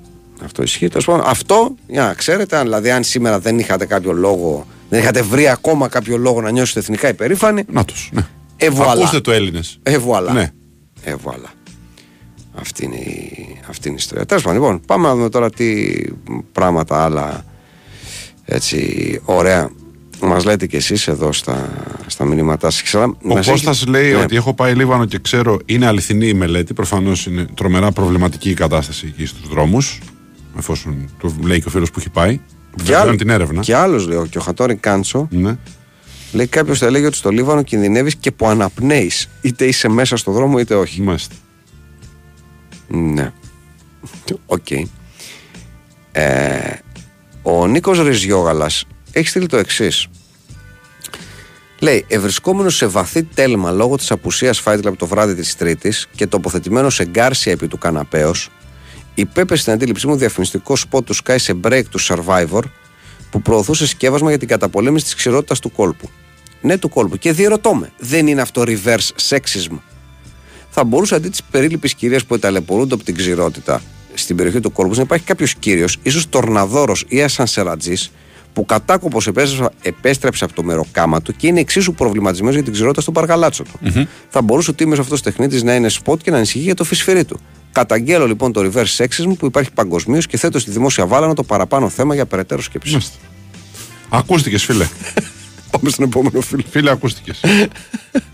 Αυτό 0.45 0.63
ισχύει. 0.63 0.89
Τέλος 0.89 1.05
πάντων, 1.05 1.23
αυτό, 1.27 1.75
για 1.87 2.05
να 2.05 2.15
ξέρετε, 2.15 2.57
αν, 2.57 2.63
δηλαδή, 2.63 2.91
αν 2.91 3.05
σήμερα 3.05 3.39
δεν 3.39 3.59
είχατε 3.59 3.87
κάποιο 3.87 4.13
λόγο, 4.13 4.67
δεν 4.89 5.01
είχατε 5.01 5.23
βρει 5.23 5.49
ακόμα 5.49 5.89
κάποιο 5.89 6.17
λόγο 6.17 6.41
να 6.41 6.51
νιώσετε 6.51 6.81
εθνικά 6.81 7.09
υπερήφανοι, 7.09 7.65
Να 7.73 7.85
τους. 7.85 8.11
Ναι. 8.13 8.27
Ε, 8.57 8.69
voilà. 8.77 8.95
Ακούστε 8.97 9.21
το 9.21 9.33
Έλληνες. 9.33 9.79
ε, 9.83 9.99
βουαλά. 9.99 10.33
Ναι. 10.33 10.51
Ε, 11.03 11.15
βουαλά. 11.15 11.53
Αυτή 12.55 12.85
είναι, 12.85 12.97
η, 12.97 13.59
αυτή 13.69 13.89
είναι 13.89 13.97
η 13.97 14.01
ιστορία. 14.01 14.27
Τέλος 14.27 14.43
πάντων, 14.43 14.61
λοιπόν, 14.61 14.81
πάμε 14.87 15.09
να 15.09 15.15
δούμε 15.15 15.29
τώρα 15.29 15.51
τι 15.51 15.95
πράγματα 16.53 17.05
άλλα 17.05 17.45
έτσι 18.45 19.21
ωραία 19.25 19.71
μας 20.21 20.45
λέτε 20.45 20.67
κι 20.67 20.77
εσείς 20.77 21.09
εδώ 21.09 21.33
στα, 21.33 21.71
στα 22.25 22.35
μηνύματά 22.35 22.71
σας. 22.71 22.95
Ο 22.95 23.11
Κώστας 23.51 23.87
λέει 23.87 24.13
Ναι. 24.13 24.23
ότι 24.23 24.37
έχω 24.37 24.55
πάει 24.55 24.75
Λίβανο 24.75 25.05
και 25.05 25.19
ξέρω 25.19 25.59
είναι 25.65 25.87
αληθινή 25.87 26.29
η 26.29 26.35
μελέτη. 26.35 26.75
Προφανώς 26.75 27.27
είναι 27.27 27.47
τρομερά 27.55 27.93
προβληματική 27.93 28.51
η 28.51 28.55
κατάσταση 28.55 29.07
εκεί 29.07 29.27
στους 29.27 29.49
δρόμους. 29.49 29.99
Εφόσον 30.59 31.11
το 31.21 31.35
λέει 31.43 31.61
και 31.61 31.69
ο 31.69 31.71
φίλος 31.71 31.91
που 31.91 31.99
έχει 31.99 32.11
πάει. 32.11 32.41
Βεβαιώνει 32.77 33.17
την 33.17 33.31
έρευνα. 33.31 33.61
Και 33.61 33.75
άλλος 33.75 34.07
λέω, 34.07 34.27
και 34.27 34.39
ο 34.39 34.41
Χατόρι 34.41 34.75
Κάντσο 34.77 35.29
Ναι. 35.31 35.57
λέει: 36.33 36.47
Κάποιος 36.47 36.79
θα 36.79 36.91
'λεγε 36.91 37.05
ότι 37.05 37.17
στο 37.17 37.31
Λίβανο 37.31 37.63
κινδυνεύεις 37.63 38.15
και 38.17 38.31
που 38.33 38.47
αναπνέεις. 38.49 39.29
Είτε 39.41 39.65
είσαι 39.65 39.89
μέσα 39.89 40.17
στο 40.17 40.33
δρόμο 40.33 40.59
είτε 40.59 40.75
όχι. 40.75 41.03
Μάλιστα. 41.03 41.35
Ναι. 42.89 43.33
Οκ. 44.47 44.71
Ε, 46.13 46.81
ο 47.43 47.67
Νίκος 47.67 47.99
Ριζιόγαλας 48.03 48.85
έχει 49.13 49.29
στείλει 49.29 49.47
το 49.47 49.57
εξής. 49.57 50.07
Λέει, 51.85 52.05
ευρισκόμενος 52.09 52.77
σε 52.77 52.87
βαθύ 52.87 53.23
τέλμα 53.23 53.71
λόγω 53.71 53.97
της 53.97 54.11
απουσίας 54.11 54.63
Fight 54.65 54.81
Club 54.83 54.93
το 54.97 55.07
βράδυ 55.07 55.35
της 55.35 55.57
Τρίτης 55.57 56.09
και 56.15 56.27
τοποθετημένος 56.27 56.95
σε 56.95 57.05
εγκάρσια 57.05 57.53
επί 57.53 57.69
του 57.69 57.79
καναπέως, 57.79 58.51
υπέπεσε 59.15 59.61
στην 59.61 59.73
αντίληψή 59.73 60.07
μου 60.07 60.17
διαφημιστικό 60.17 60.77
σποτ 60.77 61.07
του 61.07 61.15
Σκάι 61.17 61.35
σε 61.39 61.57
break 61.65 61.83
του 61.91 62.01
Survivor 62.01 62.61
που 63.31 63.43
προωθούσε 63.43 63.87
σκεύασμα 63.87 64.29
για 64.29 64.39
την 64.39 64.49
καταπολέμηση 64.49 65.05
της 65.05 65.15
ξηρότητας 65.15 65.59
του 65.59 65.73
κόλπου. 65.73 66.11
Ναι, 66.61 66.79
του 66.79 66.89
κόλπου. 66.89 67.17
Και 67.17 67.33
διερωτώ 67.33 67.75
με, 67.75 67.93
δεν 67.99 68.27
είναι 68.27 68.41
αυτό 68.41 68.63
reverse 68.67 69.29
sexism; 69.29 69.79
Θα 70.71 70.85
μπορούσε 70.85 71.15
αντί 71.15 71.29
της 71.29 71.43
περίληπη 71.43 71.95
κυρίας 71.95 72.25
που 72.25 72.39
ταλαιπωρούνται 72.39 72.95
από 72.95 73.05
την 73.05 73.15
ξηρότητα 73.17 73.83
στην 74.15 74.37
περιοχή 74.37 74.61
του 74.61 74.73
κόλπου 74.73 74.95
να 74.95 75.03
υπάρχει 75.03 75.25
κάποιος 75.25 75.55
κύριος, 75.55 75.99
ίσως 76.03 76.29
τορναδόρος 76.29 77.05
ή 77.09 77.23
ασανσερατζής, 77.23 78.11
που 78.55 78.67
κατάκοπος 78.67 79.27
επέστρεψε, 79.27 79.71
επέστρεψε 79.83 80.45
από 80.45 80.55
το 80.55 80.63
μεροκάμα 80.63 81.23
του 81.23 81.37
και 81.37 81.47
είναι 81.47 81.61
εξίσου 81.61 81.95
προβληματισμένος 81.95 82.55
για 82.55 82.65
την 82.65 82.73
ξηρότητα 82.73 83.01
στον 83.01 83.15
παρκαλάτσο 83.15 83.63
του. 83.63 84.09
Θα 84.29 84.43
μπορούσε 84.43 84.71
ο 84.71 84.75
τίμιος 84.75 84.99
αυτός 84.99 85.23
τεχνίτης 85.23 85.63
να 85.63 85.75
είναι 85.75 85.89
σποτ 85.89 86.23
και 86.23 86.31
να 86.31 86.37
ανησυχεί 86.37 86.65
για 86.65 86.75
το 86.75 86.85
φυσφυρί 86.85 87.25
του. 87.25 87.41
Καταγγέλλω 87.73 88.27
λοιπόν 88.27 88.53
το 88.53 88.71
reverse 88.71 89.05
sexism 89.05 89.37
που 89.39 89.47
υπάρχει 89.47 89.73
παγκοσμίως 89.73 90.27
και 90.27 90.37
θέτω 90.37 90.59
στη 90.59 90.71
δημόσια 90.71 91.07
βάλανα 91.07 91.35
το 91.35 91.43
παραπάνω 91.43 91.89
θέμα 91.89 92.15
για 92.15 92.27
περαιτέρω 92.27 92.63
σκέψη. 92.63 92.91
Μάλιστα. 92.91 93.17
Ακούστηκες, 94.09 94.65
φίλε. 94.65 94.87
Πάμε 95.71 95.91
στον 95.91 96.05
επόμενο 96.05 96.41
φίλο. 96.41 96.63
φίλε, 96.71 96.91
ακούστηκες. 96.91 97.41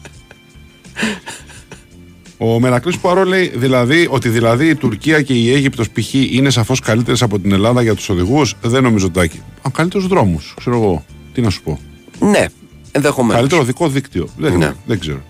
Ο 2.43 2.61
Μερακλής 2.61 2.99
Πουαρό 2.99 3.25
λέει 3.25 3.53
δηλαδή, 3.55 4.07
ότι 4.11 4.29
δηλαδή 4.29 4.69
η 4.69 4.75
Τουρκία 4.75 5.23
και 5.23 5.33
η 5.33 5.53
Αίγυπτος 5.53 5.91
π.χ. 5.91 6.15
είναι 6.15 6.51
σαφώς 6.51 6.81
καλύτερες 6.81 7.23
από 7.23 7.39
την 7.39 7.53
Ελλάδα 7.53 7.83
για 7.83 7.95
τους 7.95 8.09
οδηγούς. 8.09 8.55
Δεν 8.63 8.83
νομίζω 8.83 9.11
τάκι. 9.11 9.41
Α, 9.67 9.71
καλύτερους 9.73 10.07
δρόμους, 10.07 10.55
ξέρω 10.57 10.77
εγώ. 10.77 11.05
Τι 11.33 11.41
να 11.41 11.51
σου 11.51 11.63
πω. 11.63 11.79
Ναι, 12.21 12.47
ενδεχομένως. 12.93 13.37
Καλύτερο 13.37 13.61
οδικό 13.61 13.89
δίκτυο. 13.89 14.29
Δεν, 14.37 14.57
Ναι. 14.59 14.73
δεν 14.87 14.99
ξέρω. 14.99 15.23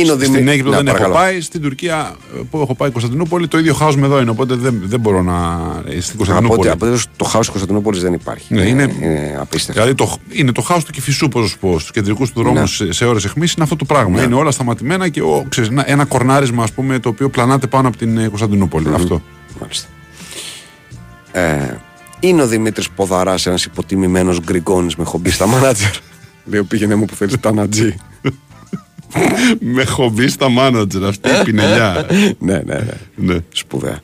Είναι 0.00 0.12
ο 0.12 0.14
Στην 0.18 0.32
Δημη- 0.32 0.48
Αίγυπτο 0.48 0.70
Ναι, 0.70 0.76
δεν 0.76 0.86
έχω 0.86 0.96
παρακαλώ. 0.96 1.24
πάει. 1.24 1.40
Στην 1.40 1.60
Τουρκία 1.62 2.14
ε, 2.36 2.40
που 2.50 2.60
έχω 2.60 2.74
πάει 2.74 2.90
Κωνσταντινούπολη 2.90 3.48
το 3.48 3.58
ίδιο 3.58 3.74
χάος 3.74 3.96
με 3.96 4.06
εδώ 4.06 4.20
είναι. 4.20 4.30
Οπότε 4.30 4.54
δεν, 4.54 4.80
δεν 4.84 5.00
μπορώ 5.00 5.22
να. 5.22 5.32
ε, 5.86 6.00
Στην 6.00 6.02
Από 6.08 6.16
Κωνσταντινούπολη. 6.16 6.60
ό,τι- 6.60 6.68
από 6.68 6.86
ό,τι 6.92 7.02
το 7.16 7.24
χάος 7.24 7.38
της 7.44 7.48
Κωνσταντινούπολης 7.48 8.00
δεν 8.02 8.12
υπάρχει. 8.12 8.54
Ναι, 8.54 8.62
είναι- 8.62 9.36
απίστευτο. 9.40 9.72
Δηλαδή 9.72 9.94
το, 9.94 10.16
είναι 10.28 10.52
το 10.52 10.60
χάος 10.60 10.84
του 10.84 10.92
Κυφισού, 10.92 11.28
πώς 11.28 11.50
σου 11.50 11.58
πω, 11.58 11.78
στους 11.78 11.90
κεντρικούς 11.90 12.32
του 12.32 12.42
δρόμους 12.42 12.80
Ναι. 12.80 12.86
σε, 12.86 12.92
σε 12.92 13.04
ώρες 13.04 13.24
αιχμής 13.24 13.52
είναι 13.52 13.62
αυτό 13.64 13.76
το 13.76 13.84
πράγμα. 13.84 14.18
Ναι. 14.18 14.22
Είναι 14.24 14.34
όλα 14.34 14.50
σταματημένα 14.50 15.08
και 15.08 15.20
ο, 15.22 15.44
ξέρεις, 15.48 15.70
ένα, 15.70 15.90
ένα 15.90 16.04
κορνάρισμα, 16.04 16.62
ας 16.62 16.72
πούμε, 16.72 16.98
το 16.98 17.08
οποίο 17.08 17.28
πλανάται 17.28 17.66
πάνω 17.66 17.88
από 17.88 17.96
την 17.96 18.18
ε, 18.18 18.28
Κωνσταντινούπολη. 18.28 18.94
Αυτό. 18.94 19.22
Μάλιστα. 19.60 19.88
Ε, 21.32 21.76
είναι 22.20 22.42
ο 22.42 22.46
Δημήτρης 22.46 22.90
Ποδαράς, 22.90 23.46
ένας 23.46 23.64
υποτιμημένος 23.64 24.40
γκριγκόνης 24.40 24.96
με 24.96 25.04
χομπή 25.04 25.30
στα 25.30 25.46
μάνατζερ. 25.46 25.90
Λέει, 26.50 26.62
πήγαινε 26.62 26.94
μου 26.94 27.04
που 27.04 27.14
θέλεις 27.14 27.40
τα 27.40 27.52
νατζή. 27.52 27.94
Με 29.60 29.84
χομπή 29.84 30.28
στα 30.28 30.48
μάνατζερ 30.48 31.04
αυτή 31.04 31.28
η 31.28 31.44
πινελιά. 31.44 32.06
ναι, 32.38 32.62
ναι, 32.64 32.74
ναι. 32.74 32.94
ναι. 33.14 33.38
Σπουδαία. 33.52 34.00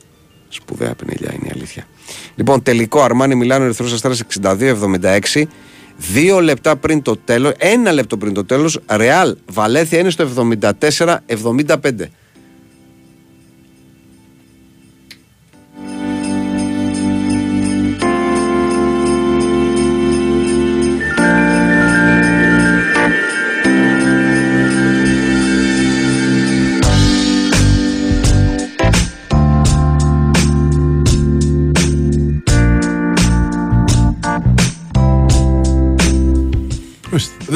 Σπουδαία 0.49 0.93
πινελιά 0.95 1.33
είναι 1.33 1.47
η 1.47 1.51
αλήθεια. 1.55 1.87
Λοιπόν, 2.35 2.63
τελικό 2.63 3.01
Αρμάνι 3.01 3.35
Μιλάνο 3.35 3.63
Ερυθρός 3.63 3.93
Αστέρας 3.93 4.23
62-76. 5.33 5.43
Δύο 5.97 6.39
λεπτά 6.41 6.75
πριν 6.75 7.01
το 7.01 7.17
τέλος, 7.17 7.51
ένα 7.57 7.91
λεπτό 7.91 8.17
πριν 8.17 8.33
το 8.33 8.45
τέλος, 8.45 8.79
Ρεάλ 8.87 9.35
Βαλέθια 9.45 9.99
είναι 9.99 10.09
στο 10.09 10.23
74-75. 10.23 12.09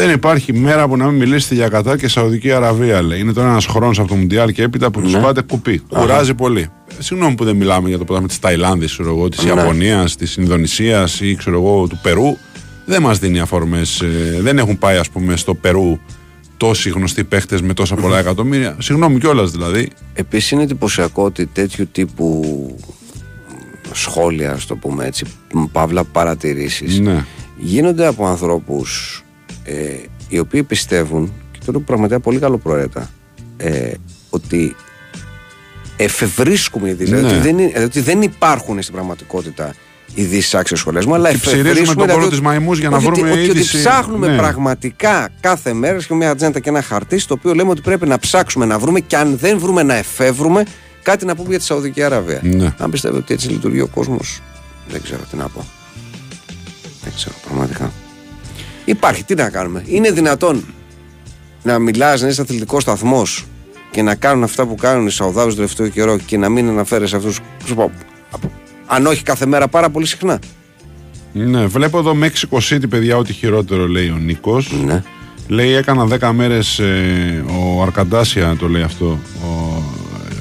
Δεν 0.08 0.16
υπάρχει 0.16 0.54
μέρα 0.54 0.88
που 0.88 0.98
να 0.98 1.06
μην 1.08 1.16
μιλήσετε 1.16 1.56
για 1.56 1.68
Κατάρ 1.70 1.98
και 1.98 2.08
Σαουδική 2.08 2.52
Αραβία, 2.52 3.02
λέει. 3.02 3.20
Είναι 3.20 3.34
τώρα 3.34 3.50
ένας 3.50 3.66
χρόνος 3.66 4.00
από 4.00 4.08
το 4.08 4.16
Μουντιάλ 4.16 4.52
και 4.52 4.64
έπειτα 4.64 4.92
που 4.92 5.02
τους 5.02 5.14
Ναι. 5.14 5.20
πάτε 5.22 5.42
κουπί. 5.42 5.80
Κουράζει 5.80 6.34
πολύ. 6.34 6.60
Ε, 7.00 7.02
Συγγνώμη 7.04 7.36
που 7.36 7.44
δεν 7.44 7.56
μιλάμε 7.56 7.88
για 7.90 7.98
το 7.98 8.04
πρωτάθλημα 8.04 8.28
της 8.28 8.40
Ταϊλάνδης, 8.40 9.00
της 9.30 9.44
Ναι. 9.44 9.50
Ιαπωνίας, 9.50 10.16
της 10.16 10.36
Ινδονησίας 10.36 11.20
ή 11.22 11.36
ξέρω 11.36 11.58
εγώ, 11.60 11.88
του 11.88 12.00
Περού. 12.02 12.38
Δεν 12.86 13.02
μας 13.02 13.20
δίνει 13.20 13.40
αφορμές. 13.40 14.04
δεν 14.42 14.58
έχουν 14.58 14.78
πάει, 14.78 14.98
ας 14.98 15.10
πούμε, 15.10 15.36
στο 15.36 15.54
Περού 15.56 16.00
τόσοι 16.58 16.90
γνωστοί 16.90 17.24
παίχτες 17.24 17.62
με 17.62 17.74
τόσα 17.74 17.96
πολλά 17.96 18.20
εκατομμύρια. 18.20 18.76
Συγγνώμη 18.80 19.20
κιόλας 19.20 19.52
δηλαδή. 19.52 19.90
Επίσης 20.14 20.52
είναι 20.52 20.64
εντυπωσιακό 20.64 21.24
ότι 21.24 21.46
τέτοιου 21.46 21.88
τύπου 21.92 22.46
σχόλια, 23.92 24.52
ας 24.52 24.66
το 24.66 24.76
πούμε 24.76 25.06
έτσι, 25.06 25.26
παύλα 25.72 26.04
παρατηρήσεις, 26.04 27.00
Ναι. 27.00 27.26
γίνονται 27.58 28.08
από 28.08 28.28
ανθρώπους 28.28 29.22
ε, 29.70 29.74
οι 30.30 30.40
οποίοι 30.40 30.64
πιστεύουν, 30.64 31.34
και 31.52 31.60
το 31.66 31.72
λέω 31.72 31.82
πραγματικά 31.82 32.20
πολύ 32.20 32.40
καλοπροαίρετα, 32.40 33.10
ε, 33.58 33.92
ότι 34.30 34.76
εφευρίσκουμε 35.98 36.90
ειδήσει. 36.90 37.12
Ναι. 37.12 37.18
Δηλαδή, 37.18 37.36
ότι 37.36 37.44
δεν, 37.44 37.58
είναι- 37.60 37.84
ότι 37.84 38.00
δεν 38.02 38.22
υπάρχουν 38.22 38.82
στην 38.82 38.94
πραγματικότητα 38.94 39.74
ειδήσει 40.14 40.58
άξιο 40.58 40.76
σχολιασμού, 40.78 41.14
αλλά 41.14 41.32
Και 41.32 41.38
ψηρίζουμε 41.38 41.70
εφευρίσκουμε. 41.70 41.96
τον 41.96 42.06
δηλαδή 42.06 42.14
κόλλο 42.14 42.26
ότι- 42.26 42.36
της 42.36 42.46
μαϊμούς 42.46 42.80
για 42.80 42.90
να 42.90 42.98
όχι, 42.98 43.08
ότι- 43.08 43.16
βρούμε 43.22 43.32
ότι, 43.32 43.42
ότι 43.50 43.50
είδηση. 43.58 43.78
ψάχνουμε 43.78 44.28
Ναι. 44.28 44.38
πραγματικά 44.38 45.30
κάθε 45.40 45.74
μέρα 45.74 45.98
και 45.98 46.14
μια 46.14 46.30
ατζέντα 46.30 46.60
και 46.60 46.70
ένα 46.70 46.82
χαρτί, 46.82 47.18
στο 47.20 47.34
οποίο 47.34 47.54
λέμε 47.54 47.70
ότι 47.70 47.82
πρέπει 47.82 48.08
να 48.08 48.20
ψάξουμε 48.20 48.66
να 48.66 48.80
βρούμε 48.80 49.00
και 49.00 49.18
αν 49.18 49.38
δεν 49.38 49.60
βρούμε 49.60 49.84
να 49.84 49.94
εφεύρουμε 49.96 50.64
κάτι 51.02 51.26
να 51.26 51.36
πούμε 51.36 51.50
για 51.50 51.58
τη 51.60 51.64
Σαουδική 51.64 52.04
Αραβία. 52.04 52.40
Ναι. 52.44 52.74
Αν 52.78 52.92
πιστεύετε 52.92 53.20
ότι 53.20 53.34
έτσι 53.34 53.50
λειτουργεί 53.50 53.82
ο 53.82 53.88
κόσμος, 53.88 54.42
δεν 54.90 55.02
ξέρω 55.02 55.22
τι 55.32 55.38
να 55.38 55.48
πω. 55.50 55.66
Δεν 57.04 57.12
ξέρω 57.16 57.36
πραγματικά. 57.46 57.92
Υπάρχει, 58.88 59.24
τι 59.24 59.36
να 59.36 59.50
κάνουμε. 59.50 59.84
Είναι 59.86 60.12
δυνατόν 60.12 60.64
να 61.64 61.80
μιλάς, 61.80 62.22
να 62.22 62.28
είσαι 62.28 62.42
αθλητικός 62.42 62.82
σταθμός 62.82 63.46
και 63.92 64.02
να 64.02 64.16
κάνουν 64.16 64.44
αυτά 64.44 64.66
που 64.66 64.76
κάνουν 64.76 65.08
οι 65.08 65.12
Σαουδάβε 65.12 65.50
το 65.50 65.56
τελευταίο 65.56 65.88
καιρό 65.88 66.18
και 66.18 66.38
να 66.38 66.50
μην 66.50 66.70
αναφέρει 66.70 67.04
αυτούς. 67.04 67.40
Αν 68.86 69.06
όχι 69.06 69.24
κάθε 69.24 69.46
μέρα, 69.46 69.68
πάρα 69.68 69.90
πολύ 69.90 70.06
συχνά. 70.06 70.40
Ναι, 71.34 71.66
βλέπω 71.66 71.98
εδώ 71.98 72.16
Mexico 72.22 72.58
City, 72.70 72.90
παιδιά, 72.90 73.18
ό,τι 73.18 73.34
χειρότερο 73.34 73.88
λέει 73.88 74.10
ο 74.10 74.18
Νίκος. 74.18 74.72
Ναι. 74.86 75.04
Λέει 75.48 75.72
έκανα 75.72 76.08
10 76.20 76.32
μέρες 76.34 76.80
ε, 76.80 77.44
ο 77.76 77.82
Αρκαντάσια 77.82 78.56
το 78.60 78.68
λέει 78.68 78.82
αυτό. 78.82 79.20
Ο, 79.44 79.84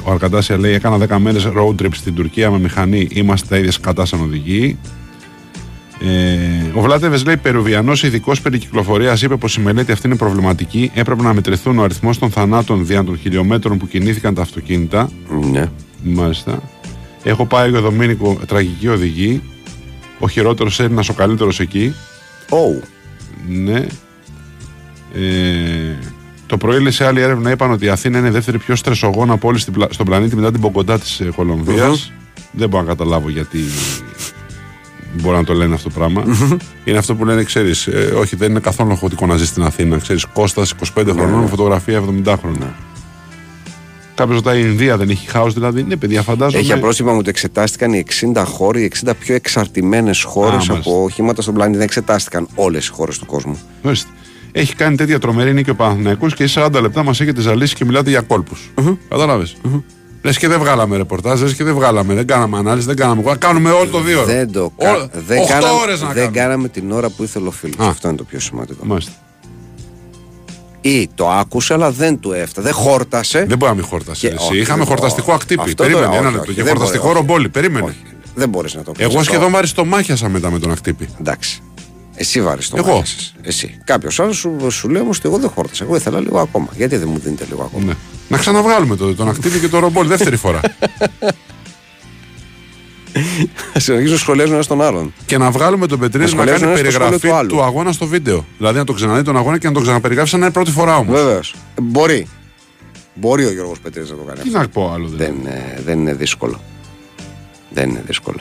ο 0.05 0.11
Αρκαντάσια 0.11 0.59
λέει 0.59 0.73
έκανα 0.73 1.07
10 1.09 1.19
μέρες 1.19 1.49
road 1.57 1.83
trip 1.83 1.95
στην 1.95 2.15
Τουρκία 2.15 2.51
με 2.51 2.59
μηχανή. 2.59 3.09
Είμαστε 3.11 3.47
τα 3.49 3.57
ίδια 3.57 3.73
σκατά 3.73 4.05
σαν 4.05 4.21
οδηγοί. 4.21 4.79
Ε, 6.01 6.79
ο 6.79 6.81
Βλάτεβες 6.81 7.25
λέει: 7.25 7.37
Περουβιανός 7.37 8.03
ειδικός 8.03 8.41
περί 8.41 8.59
κυκλοφορίας 8.59 9.23
είπε 9.23 9.37
πως 9.37 9.57
η 9.57 9.61
μελέτη 9.61 9.93
αυτή 9.93 10.07
είναι 10.07 10.17
προβληματική. 10.17 10.91
Έπρεπε 10.95 11.23
να 11.23 11.35
μετρηθούν 11.35 11.79
ο 11.79 11.83
αριθμός 11.83 12.19
των 12.19 12.31
θανάτων 12.31 12.87
δια 12.87 13.05
των 13.05 13.19
χιλιόμετρων 13.19 13.79
που 13.79 13.89
κινήθηκαν 13.89 14.35
τα 14.35 14.43
αυτοκίνητα. 14.43 15.11
Ναι. 15.51 15.71
Μάλιστα. 16.03 16.63
Έχω 17.23 17.47
πάει 17.47 17.75
ο 17.77 17.81
Δομήνικο, 17.81 18.39
τραγική 18.47 18.89
οδηγή. 18.89 19.43
Ο 20.19 20.29
χειρότερος 20.29 20.81
Έλληνας, 20.81 21.09
ο 21.09 21.13
καλύτερος 21.13 21.61
εκεί. 21.61 21.95
Oh. 22.49 22.83
Ναι. 23.49 23.87
Ε, 25.15 25.99
το 26.47 26.57
πρωί 26.57 26.81
λέει, 26.81 26.91
σε 26.93 27.07
άλλη 27.07 27.21
έρευνα 27.21 27.51
είπαν 27.51 27.71
ότι 27.71 27.85
η 27.85 27.89
Αθήνα 27.89 28.19
είναι 28.19 28.29
η 28.29 28.31
δεύτερη 28.31 28.59
πιο 28.59 28.77
στρεσογόνα 28.77 29.37
πόλη 29.37 29.59
στην 29.59 29.73
πλα- 29.73 29.89
στον 29.91 30.07
πλανήτη 30.07 30.37
μετά 30.37 30.51
την 30.51 30.61
Μπογκοντά 30.61 30.99
της 30.99 31.23
κολομβια 31.37 31.87
Μμμ. 31.87 31.95
Δεν 32.51 32.69
μπορώ 32.69 32.83
να 32.83 32.89
καταλάβω 32.89 33.31
γιατί 33.31 33.59
μπορεί 35.21 35.37
να 35.37 35.45
το 35.45 35.55
λένε 35.55 35.75
αυτό 35.75 35.89
το 35.89 35.95
πράγμα. 35.99 36.25
είναι 36.85 36.99
αυτό 36.99 37.15
που 37.15 37.25
λένε, 37.25 37.43
ξέρεις, 37.43 37.89
όχι 38.17 38.37
δεν 38.37 38.51
είναι 38.51 38.61
καθόλου 38.61 38.91
οχωτικό 38.93 39.27
να 39.27 39.37
ζεις 39.37 39.49
στην 39.49 39.63
Αθήνα. 39.63 39.99
Ξέρεις, 39.99 40.25
Κώστας 40.25 40.75
25 40.95 41.13
χρονών, 41.13 41.41
με 41.41 41.47
φωτογραφία 41.47 42.03
70 42.25 42.37
χρόνια. 42.41 42.75
Κάποιος 44.15 44.37
ρωτάει, 44.37 44.59
η 44.61 44.65
Ινδία 44.67 44.97
δεν 44.97 45.11
έχει 45.11 45.29
χάος, 45.29 45.55
δηλαδή; 45.55 45.83
Ναι, 45.83 45.97
παιδιά, 45.97 46.23
φαντάζομαι. 46.23 46.63
Έχει 46.63 46.73
απρόσημα 46.73 47.13
μου 47.13 47.19
ότι 47.19 47.29
εξετάστηκαν 47.29 47.93
οι 47.93 48.05
60 48.35 48.45
χώροι, 48.47 48.83
οι 48.83 48.85
60 48.85 49.11
πιο 49.19 49.35
εξαρτημένες 49.35 50.23
χώρες 50.23 50.69
μάλιστα. 50.69 50.91
από 50.91 51.03
οχήματα 51.03 51.43
στον 51.43 51.55
πλανήτη. 51.55 51.77
Δεν 51.77 51.87
εξετάστηκαν 51.87 52.49
όλες 52.55 52.87
οι 52.87 52.91
χώρες 52.91 53.19
του 53.19 53.27
κόσμου. 53.27 53.59
Ορίστε. 53.83 54.11
Έχει 54.53 54.75
κάνει 54.75 54.97
τέτοια 54.97 55.19
τρομερή 55.19 55.53
νίκη 55.53 55.71
ο 55.71 55.75
Παναθηναϊκός 55.75 56.35
και 56.35 56.49
40 56.55 56.81
λεπτά 56.81 57.03
μας 57.03 57.21
έχετε 57.21 57.41
ζαλίσει 57.41 57.75
και 57.75 57.85
μιλάτε 57.85 58.11
για 58.11 58.21
κόλπους. 58.21 58.71
Κατάλαβε. 59.09 59.47
Λες 60.27 60.39
και 60.39 60.49
δεν 60.49 60.59
βγάλαμε 60.59 60.97
ρεπορτάζ, 60.97 61.41
λες 61.43 61.55
και 61.55 61.65
δεν 61.65 61.75
βγάλαμε, 61.75 62.15
δεν 62.15 62.27
κάναμε 62.27 62.59
ανάλυση, 62.59 62.87
δεν 62.87 62.97
κάναμε. 62.97 63.37
Κάνουμε 63.39 63.71
όλο 63.71 63.87
το 63.91 64.01
δύο 64.01 64.19
ώρο. 64.19 64.27
Δεν 64.27 64.53
το 64.53 64.61
Όλο- 64.77 65.09
κα... 65.13 65.21
δεν, 65.27 65.39
οχτώ 65.39 65.53
κάναμε, 65.53 65.79
ώρες 65.83 66.01
να 66.01 66.07
δεν 66.07 66.17
κάνουμε. 66.17 66.37
κάναμε 66.39 66.69
την 66.69 66.93
ώρα 66.93 67.09
που 67.11 67.23
ήθελε 67.23 67.47
ο 67.47 67.51
φίλος. 67.51 67.87
Α. 67.87 67.89
Αυτό 67.89 68.09
είναι 68.09 68.17
το 68.17 68.25
πιο 68.25 68.41
σημαντικό. 68.41 68.85
Μάλιστα. 68.87 69.13
Ή 70.81 71.09
το 71.15 71.31
άκουσε, 71.31 71.73
αλλά 71.75 71.91
δεν 71.91 72.21
του 72.21 72.33
έφτασε. 72.33 72.61
Δεν 72.67 72.73
χόρτασε. 72.77 73.39
Δεν 73.45 73.59
μπορεί 73.59 73.71
να 73.71 73.77
μην 73.77 73.87
χόρτασε. 73.87 74.29
Και- 74.29 74.35
Εσύ. 74.35 74.47
όχι, 74.51 74.59
Είχαμε 74.59 74.79
δεν 74.79 74.87
χορταστικό 74.87 75.27
μπορώ. 75.27 75.39
ακτύπη. 75.43 75.61
Αυτό 75.61 75.83
Περίμενε 75.83 76.07
τώρα, 76.07 76.19
ένα 76.19 76.27
όχι, 76.29 76.37
λεπτό. 76.37 76.51
όχι, 76.51 76.59
Και 76.61 76.65
δεν 76.67 76.73
χορταστικό 76.77 77.07
μπορεί. 77.07 77.19
ρομπόλι. 77.19 77.49
Περίμενε. 77.49 77.87
Όχι, 77.87 77.97
δεν 78.35 78.49
μπορείς 78.49 78.75
να 78.75 78.83
το 78.83 78.93
πεις. 78.93 79.05
Εγώ 79.05 79.23
σχεδόν 79.23 79.51
βαριστομάχιασα 79.51 80.29
μετά 80.29 80.51
με 80.51 80.59
τον 80.59 80.71
ακτύπη. 80.71 81.09
Εντάξει. 81.21 81.63
Εσύ 82.15 82.43
βάρει 82.43 82.65
το 82.65 82.75
Εγώ. 82.77 82.95
μάχεσαι. 82.95 83.33
Εσύ. 83.43 83.79
Κάποιος 83.85 84.21
άλλος 84.21 84.37
σου, 84.37 84.71
σου 84.71 84.89
λέει 84.89 85.03
όμως 85.03 85.19
ότι 85.19 85.29
εγώ 85.29 85.39
δεν 85.39 85.51
χόρτασα. 85.51 85.85
Εγώ 85.85 85.97
ήθελα 85.97 86.21
λίγο 86.21 86.39
ακόμα. 86.39 86.69
Γιατί 86.77 86.97
δεν 86.97 87.09
μου 87.13 87.19
δίνετε 87.19 87.45
λίγο 87.49 87.63
ακόμα; 87.63 87.85
Ναι. 87.85 87.93
Να 88.29 88.39
ξαναβγάλουμε 88.39 88.97
το, 88.97 89.15
τον 89.15 89.29
ακτύπη 89.29 89.59
και 89.59 89.69
τον 89.69 89.81
ρομπόλι 89.81 90.09
δεύτερη 90.09 90.37
φορά. 90.37 90.61
Συνεχίζω 93.77 94.13
να 94.13 94.19
σχολιάζω 94.19 94.53
ένας 94.55 94.67
τον 94.67 94.83
άλλον. 94.83 95.13
και 95.27 95.39
να 95.39 95.51
βγάλουμε 95.51 95.87
τον 95.87 95.99
Πετρίδη 95.99 96.25
να 96.25 96.31
σχολιάζω 96.31 96.61
κάνει 96.61 96.73
ένας 96.73 96.79
στο 96.79 96.99
περιγραφή 96.99 97.19
σχόλιο 97.19 97.33
του 97.35 97.39
άλλου. 97.39 97.49
του 97.49 97.63
αγώνα 97.63 97.93
στο 97.93 98.07
βίντεο. 98.07 98.47
Δηλαδή 98.59 98.79
να 98.79 98.85
το 98.85 98.93
ξαναδεί 98.93 99.23
τον 99.23 99.37
αγώνα 99.37 99.59
και 99.59 99.67
να 99.67 99.73
τον 99.73 99.83
ξαναπεριγράψει 99.83 100.31
σαν 100.31 100.41
να 100.41 100.47
είναι 100.47 100.55
πρώτη 100.55 100.71
φορά 100.71 100.97
όμως. 100.97 101.15
Βεβαίως. 101.21 101.55
Μπορεί. 101.83 102.29
Μπορεί 103.15 103.45
ο 103.45 103.53
Γιώργος 103.53 103.81
Πετρίδης 103.81 104.11
να 104.11 104.17
το 104.17 104.23
κάνει 104.23 104.41
Τι 104.41 104.47
αυτό. 104.49 104.59
να 104.59 104.69
πω 104.69 104.93
άλλο 104.95 105.07
δηλαδή. 105.09 105.25
Δεν, 105.25 105.35
είναι- 105.41 105.81
δεν 105.85 105.99
είναι 105.99 106.15
δύσκολο. 106.15 106.61
Δεν 107.71 107.89
είναι 107.91 108.03
δύσκολο. 108.07 108.39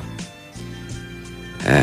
Ε, 1.65 1.73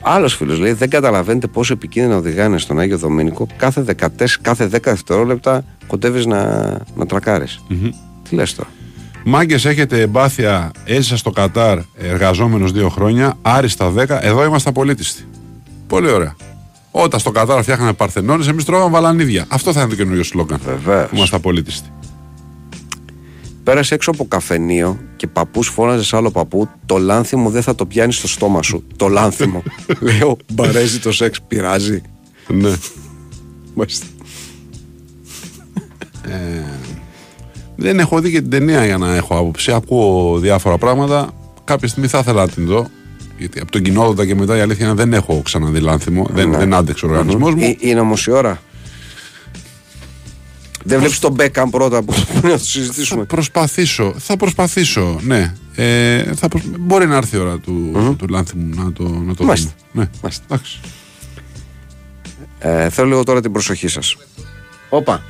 Άλλος 0.00 0.34
φίλος 0.34 0.58
λέει: 0.58 0.72
Δεν 0.72 0.90
καταλαβαίνετε 0.90 1.46
πόσο 1.46 1.72
επικίνδυνα 1.72 2.16
οδηγάνε 2.16 2.58
στον 2.58 2.78
Άγιο 2.78 2.98
Δομήνικο. 2.98 3.46
Κάθε, 3.56 3.82
14, 3.82 4.38
κάθε 4.42 4.66
10 4.66 4.78
δευτερόλεπτα 4.82 5.64
κοντεύεις 5.86 6.26
να, 6.26 6.70
να 6.94 7.06
τρακάρεις 7.06 7.62
Τι 8.28 8.34
λες 8.34 8.54
τώρα; 8.54 8.68
Μάγκες, 9.24 9.64
έχετε 9.64 10.00
εμπάθεια. 10.00 10.70
Έζησα 10.84 11.16
στο 11.16 11.30
Κατάρ 11.30 11.78
εργαζόμενος 11.96 12.72
δύο 12.72 12.88
χρόνια. 12.88 13.38
Άριστα 13.42 13.92
10. 13.96 14.18
Εδώ 14.20 14.44
είμαστε 14.44 14.68
απολίτιστοι. 14.68 15.24
Πολύ 15.86 16.10
ωραία. 16.10 16.36
Όταν 16.90 17.20
στο 17.20 17.30
Κατάρ 17.30 17.62
φτιάχναμε 17.62 17.92
παρθενώνες, 17.92 18.48
εμείς 18.48 18.64
τρώγαμε 18.64 18.90
βαλανίδια. 18.90 19.44
Αυτό 19.48 19.72
θα 19.72 19.80
είναι 19.80 19.90
το 19.90 19.96
καινούριο 19.96 20.22
σλόγγαν. 20.22 20.60
Βεβαίως. 20.64 21.08
Που 21.08 21.16
είμαστε 21.16 21.36
απολίτιστοι. 21.36 21.88
Πέρασε 23.68 23.94
έξω 23.94 24.10
από 24.10 24.26
καφενείο 24.28 24.98
και 25.16 25.26
παππούς 25.26 25.68
φώναζε 25.68 26.04
σε 26.04 26.16
άλλο 26.16 26.30
παππού: 26.30 26.68
Το 26.86 26.98
λάνθι 26.98 27.36
μου 27.36 27.50
δεν 27.50 27.62
θα 27.62 27.74
το 27.74 27.86
πιάνεις 27.86 28.16
στο 28.16 28.28
στόμα 28.28 28.62
σου. 28.62 28.86
Το 28.96 29.08
λάνθι 29.08 29.46
μου. 29.46 29.62
Λέω: 30.00 30.36
Μπαρέζει 30.52 30.98
το 30.98 31.12
σεξ, 31.12 31.40
πειράζει. 31.48 32.02
ναι. 32.48 32.72
Μάλιστα. 33.74 34.06
Δεν 37.76 37.98
έχω 37.98 38.20
δει 38.20 38.30
και 38.30 38.40
την 38.40 38.50
ταινία 38.50 38.84
για 38.84 38.98
να 38.98 39.14
έχω 39.14 39.38
άποψη. 39.38 39.72
Ακούω 39.72 40.38
διάφορα 40.38 40.78
πράγματα. 40.78 41.30
Κάποια 41.64 41.88
στιγμή 41.88 42.08
θα 42.08 42.18
ήθελα 42.18 42.44
να 42.44 42.48
την 42.48 42.66
δω. 42.66 42.86
Γιατί 43.38 43.60
από 43.60 43.70
τον 43.70 43.82
κοινόδοντα 43.82 44.26
και 44.26 44.34
μετά 44.34 44.56
η 44.56 44.60
αλήθεια 44.60 44.86
είναι 44.86 44.94
δεν 44.94 45.12
έχω 45.12 45.40
ξαναδεί 45.44 45.80
λάνθιμο. 45.80 46.26
Δεν, 46.30 46.52
δεν 46.52 46.74
άντεξε 46.74 47.06
ο 47.06 47.08
οργανισμός 47.08 47.54
μου. 47.54 47.62
Ε, 47.62 47.76
είναι 47.78 48.00
όμως 48.00 48.26
η 48.26 48.30
ώρα. 48.30 48.60
Δεν 50.88 50.98
βλέπεις 50.98 51.18
τον 51.18 51.32
Μπέκαμ 51.32 51.70
πρώτα 51.70 52.02
που 52.02 52.14
να 52.42 52.50
το 52.50 52.58
συζητήσουμε. 52.64 53.20
Θα 53.20 53.26
προσπαθήσω. 53.26 54.14
Θα 54.18 54.36
προσπαθήσω, 54.36 55.18
ναι. 55.22 55.54
Ε, 55.74 56.22
θα 56.34 56.48
προσ... 56.48 56.62
Μπορεί 56.78 57.06
να 57.06 57.16
έρθει 57.16 57.36
η 57.36 57.38
ώρα 57.38 57.58
του, 57.58 57.92
του 58.18 58.28
λάνθιμου 58.28 58.84
να 58.84 58.92
το, 58.92 59.08
να 59.08 59.34
το 59.34 59.44
Μάλιστα. 59.44 59.70
δούμε. 59.92 60.04
Ναι. 60.04 60.10
Μάλιστα. 60.22 60.44
Εντάξει. 60.44 60.80
Ε, 62.58 62.88
θέλω 62.90 63.08
λίγο 63.08 63.24
τώρα 63.24 63.40
την 63.40 63.52
προσοχή 63.52 63.88
σας. 63.88 64.16
Όπα. 64.88 65.22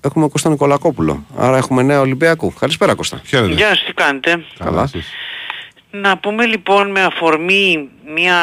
Έχουμε 0.00 0.28
Κώστα 0.28 0.48
Νικολακόπουλο. 0.50 1.24
Άρα 1.36 1.56
έχουμε 1.56 1.82
νέα 1.82 2.00
Ολυμπιακού. 2.00 2.52
Καλησπέρα 2.60 2.94
Κώστα. 2.94 3.20
Χαίρετε. 3.24 3.52
Γεια 3.52 3.68
σας, 3.68 3.84
τι 3.86 3.92
κάνετε; 3.92 4.44
Καλά. 4.58 4.82
εσείς. 4.82 5.06
Να 5.94 6.18
πούμε 6.18 6.46
λοιπόν 6.46 6.90
με 6.90 7.02
αφορμή 7.02 7.90
μια 8.06 8.38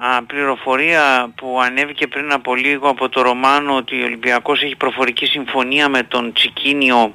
α, 0.00 0.22
πληροφορία 0.26 1.32
που 1.36 1.60
ανέβηκε 1.60 2.06
πριν 2.06 2.32
από 2.32 2.54
λίγο 2.54 2.88
από 2.88 3.08
το 3.08 3.22
Ρωμάνο 3.22 3.76
ότι 3.76 4.00
ο 4.00 4.04
Ολυμπιακός 4.04 4.62
έχει 4.62 4.76
προφορική 4.76 5.26
συμφωνία 5.26 5.88
με 5.88 6.02
τον 6.02 6.32
Τσικίνιο 6.32 7.14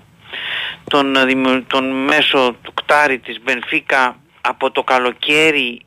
τον, 0.89 1.17
α, 1.17 1.25
δημιου- 1.25 1.65
τον 1.67 2.03
μέσο 2.03 2.55
του 2.61 2.73
κτάρι 2.73 3.19
της 3.19 3.39
Μπενφίκα 3.43 4.15
από 4.41 4.71
το 4.71 4.83
καλοκαίρι 4.83 5.81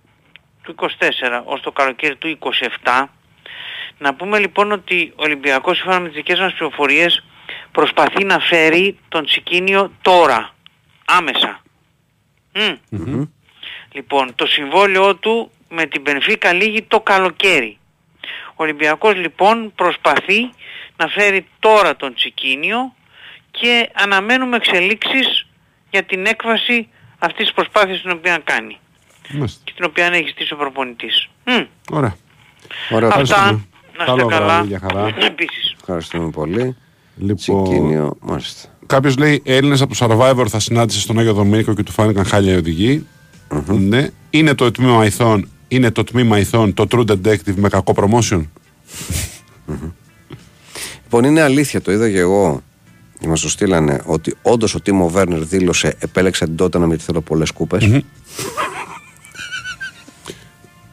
του 0.62 0.74
24 0.74 1.42
ως 1.44 1.60
το 1.60 1.72
καλοκαίρι 1.72 2.16
του 2.16 2.38
27 2.84 3.04
να 3.98 4.14
πούμε 4.14 4.38
λοιπόν 4.38 4.72
ότι 4.72 5.12
ο 5.16 5.22
Ολυμπιακός 5.22 5.76
σύμφωνα 5.76 6.00
με 6.00 6.06
τις 6.08 6.16
δικές 6.16 6.38
μας 6.40 6.52
πληροφορίες 6.52 7.24
προσπαθεί 7.72 8.24
να 8.24 8.38
φέρει 8.38 8.98
τον 9.08 9.24
Τσικίνιο 9.24 9.92
τώρα, 10.02 10.54
άμεσα. 11.04 11.60
Μμ. 12.54 12.72
Λοιπόν, 13.92 14.32
το 14.34 14.46
συμβόλαιό 14.46 15.14
του 15.16 15.50
με 15.68 15.86
την 15.86 16.02
Πενφύκα 16.02 16.52
λύγει 16.52 16.82
το 16.82 17.00
καλοκαίρι. 17.00 17.78
Ο 18.50 18.62
Ολυμπιακός 18.62 19.14
λοιπόν 19.14 19.72
προσπαθεί 19.74 20.40
να 20.96 21.06
φέρει 21.08 21.46
τώρα 21.58 21.96
τον 21.96 22.14
Τσικίνιο 22.14 22.94
και 23.50 23.90
αναμένουμε 23.94 24.56
εξελίξεις 24.56 25.46
για 25.90 26.02
την 26.02 26.26
έκβαση 26.26 26.88
αυτής 27.18 27.44
της 27.44 27.54
προσπάθειας 27.54 28.00
την 28.00 28.10
οποία 28.10 28.38
κάνει 28.44 28.78
Μάλιστα. 29.32 29.60
και 29.64 29.72
την 29.76 29.84
οποία 29.84 30.06
έχεις 30.06 30.30
στήσει 30.30 30.52
ο 30.52 30.56
προπονητής. 30.56 31.28
Μμ. 31.44 31.62
Ωραία. 31.90 32.16
Ωραία. 32.90 33.08
Αυτά, 33.08 33.20
ευχαριστούμε. 33.20 33.66
να 33.98 34.04
Καλό 34.04 34.16
είστε 34.18 34.32
καλά. 34.34 34.46
βράδυ, 34.46 34.68
για 34.68 34.78
χαρά. 34.78 35.14
Επίσης. 35.26 35.74
Ευχαριστούμε 35.80 36.30
πολύ. 36.30 36.76
Λοιπόν, 37.16 37.36
Τσικίνιο. 37.36 38.16
Μάλιστα. 38.20 38.68
Κάποιος 38.86 39.16
λέει 39.16 39.42
Έλληνες 39.44 39.80
από 39.80 39.94
το 39.96 40.06
Survivor 40.06 40.48
θα 40.48 40.60
συνάντησε 40.60 41.00
στον 41.00 41.18
Άγιο 41.18 41.32
Δομήνικο 41.32 41.74
και 41.74 41.82
του 41.82 41.92
φάνηκαν 41.92 42.24
χάλια 42.24 42.52
οι 42.52 42.56
οδηγοί. 42.56 43.06
Ναι. 43.66 44.08
Είναι 44.30 44.54
το 44.54 44.70
τμήμα 44.70 45.04
ηθών, 45.04 45.48
είναι 45.68 45.90
το 45.90 46.04
τμήμα 46.04 46.38
ηθών 46.38 46.74
το 46.74 46.86
True 46.90 47.04
Detective 47.06 47.54
με 47.54 47.68
κακό 47.68 47.94
promotion; 47.96 48.42
Λοιπόν, 51.02 51.24
είναι 51.24 51.40
αλήθεια, 51.40 51.80
το 51.80 51.92
είδα 51.92 52.10
και 52.10 52.18
εγώ. 52.18 52.62
Μας 53.26 53.40
το 53.40 53.48
στείλανε 53.48 54.00
ότι 54.04 54.36
όντως 54.42 54.74
ο 54.74 54.80
Τίμο 54.80 55.08
Βέρνερ 55.08 55.44
δήλωσε 55.44 55.96
επέλεξα 55.98 56.44
την 56.44 56.56
τότε 56.56 56.78
να 56.78 56.86
μην 56.86 56.98
θέλω 56.98 57.20
πολλές 57.20 57.50
κούπες. 57.50 58.02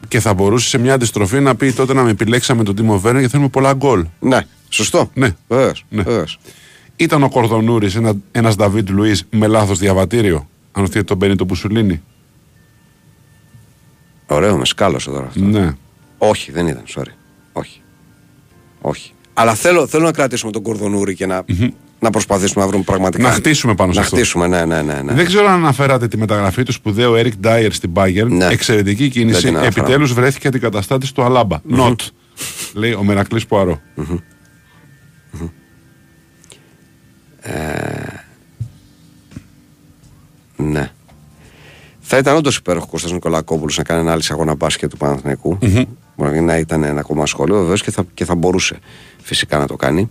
Και 0.08 0.20
θα 0.20 0.34
μπορούσε 0.34 0.68
σε 0.68 0.78
μια 0.78 0.94
αντιστροφή 0.94 1.40
να 1.40 1.54
πει 1.54 1.72
τότε 1.72 1.92
να 1.92 2.02
με 2.02 2.10
επιλέξαμε 2.10 2.62
τον 2.62 2.74
Τίμο 2.74 2.98
Βέρνερ 3.00 3.22
και 3.22 3.28
θέλουμε 3.28 3.48
πολλά 3.48 3.72
γκολ. 3.72 4.06
Ναι, 4.18 4.40
σωστό. 4.68 5.10
Ναι. 5.14 5.36
Βεβαίως. 5.48 5.84
Ναι. 5.88 6.02
Βεβαίως. 6.02 6.38
Ήταν 6.96 7.22
ο 7.22 7.28
Κορδονούρης 7.28 7.94
ένα 7.94 8.14
ένας 8.32 8.56
Νταβίτ 8.56 8.88
Λουίς 8.88 9.24
με 9.30 9.46
λάθος 9.46 9.78
διαβατήριο. 9.78 10.48
Αν 10.72 10.84
αυτή 10.84 11.04
τον 11.04 11.18
παίρνει 11.18 11.36
το 11.36 11.46
Πουσουλίνι. 11.46 12.02
Ωραίο, 14.26 14.56
με 14.56 14.64
σκάλωσε 14.64 15.10
τώρα 15.10 15.26
αυτό. 15.26 15.40
Ναι. 15.40 15.72
Όχι, 16.18 16.52
δεν 16.52 16.66
ήταν, 16.66 16.82
sorry. 16.94 17.12
Όχι. 17.52 17.80
Όχι. 18.80 19.12
Αλλά 19.34 19.54
θέλω, 19.54 19.86
θέλω 19.86 20.04
να 20.04 20.12
κρατήσουμε 20.12 20.52
τον 20.52 20.62
Κορδονούρη 20.62 21.14
και 21.14 21.26
να. 21.26 21.44
να 21.98 22.10
προσπαθήσουμε 22.10 22.64
να 22.64 22.68
βρούμε 22.70 22.84
πραγματικά. 22.84 23.22
Να 23.22 23.30
χτίσουμε 23.30 23.74
πάνω 23.74 23.92
σε 23.92 23.98
να 23.98 24.04
αυτό. 24.04 24.16
χτίσουμε, 24.16 24.46
ναι, 24.46 24.64
ναι, 24.64 24.82
ναι. 24.82 25.02
ναι. 25.02 25.12
Δεν 25.12 25.26
ξέρω 25.26 25.46
αν 25.46 25.54
αναφέρατε 25.54 26.08
τη 26.08 26.16
μεταγραφή 26.16 26.62
του 26.62 26.72
σπουδαίου 26.72 27.14
Eric 27.16 27.46
Dyer 27.46 27.68
στην 27.70 27.90
Bayern. 27.94 28.28
Ναι. 28.28 28.46
Εξαιρετική 28.46 29.02
Δεν 29.02 29.10
κίνηση. 29.10 29.38
την 29.40 29.48
αναφέρα. 29.48 29.66
Επιτέλους 29.66 30.12
βρέθηκε 30.12 30.48
αντικαταστάτης 30.48 31.12
του 31.12 31.22
Αλάμπα. 31.22 31.60
Not. 31.70 31.94
Λέει 32.74 32.92
ο 32.92 33.02
Μερακλής 33.04 33.46
Πουαρό. 33.46 33.80
Ναι. 40.56 40.90
Θα 42.08 42.18
ήταν 42.18 42.36
όντως 42.36 42.56
υπέροχο 42.56 42.86
Κώστας 42.86 43.12
Νικολακόπουλος 43.12 43.76
να 43.76 43.82
κάνει 43.82 44.00
ανάλυση 44.00 44.32
αγώνα 44.32 44.54
μπάσκετ 44.54 44.90
του 44.90 44.96
παναθηναικου 44.96 45.58
Μπορεί 46.16 46.40
να 46.40 46.58
ήταν 46.58 46.82
ένα 46.82 47.00
ακόμα 47.00 47.26
σχόλιο 47.26 47.56
βεβαίως 47.56 47.82
και 47.82 47.90
θα, 47.90 48.04
και 48.14 48.24
θα 48.24 48.34
μπορούσε 48.34 48.78
φυσικά 49.22 49.58
να 49.58 49.66
το 49.66 49.76
κάνει. 49.76 50.10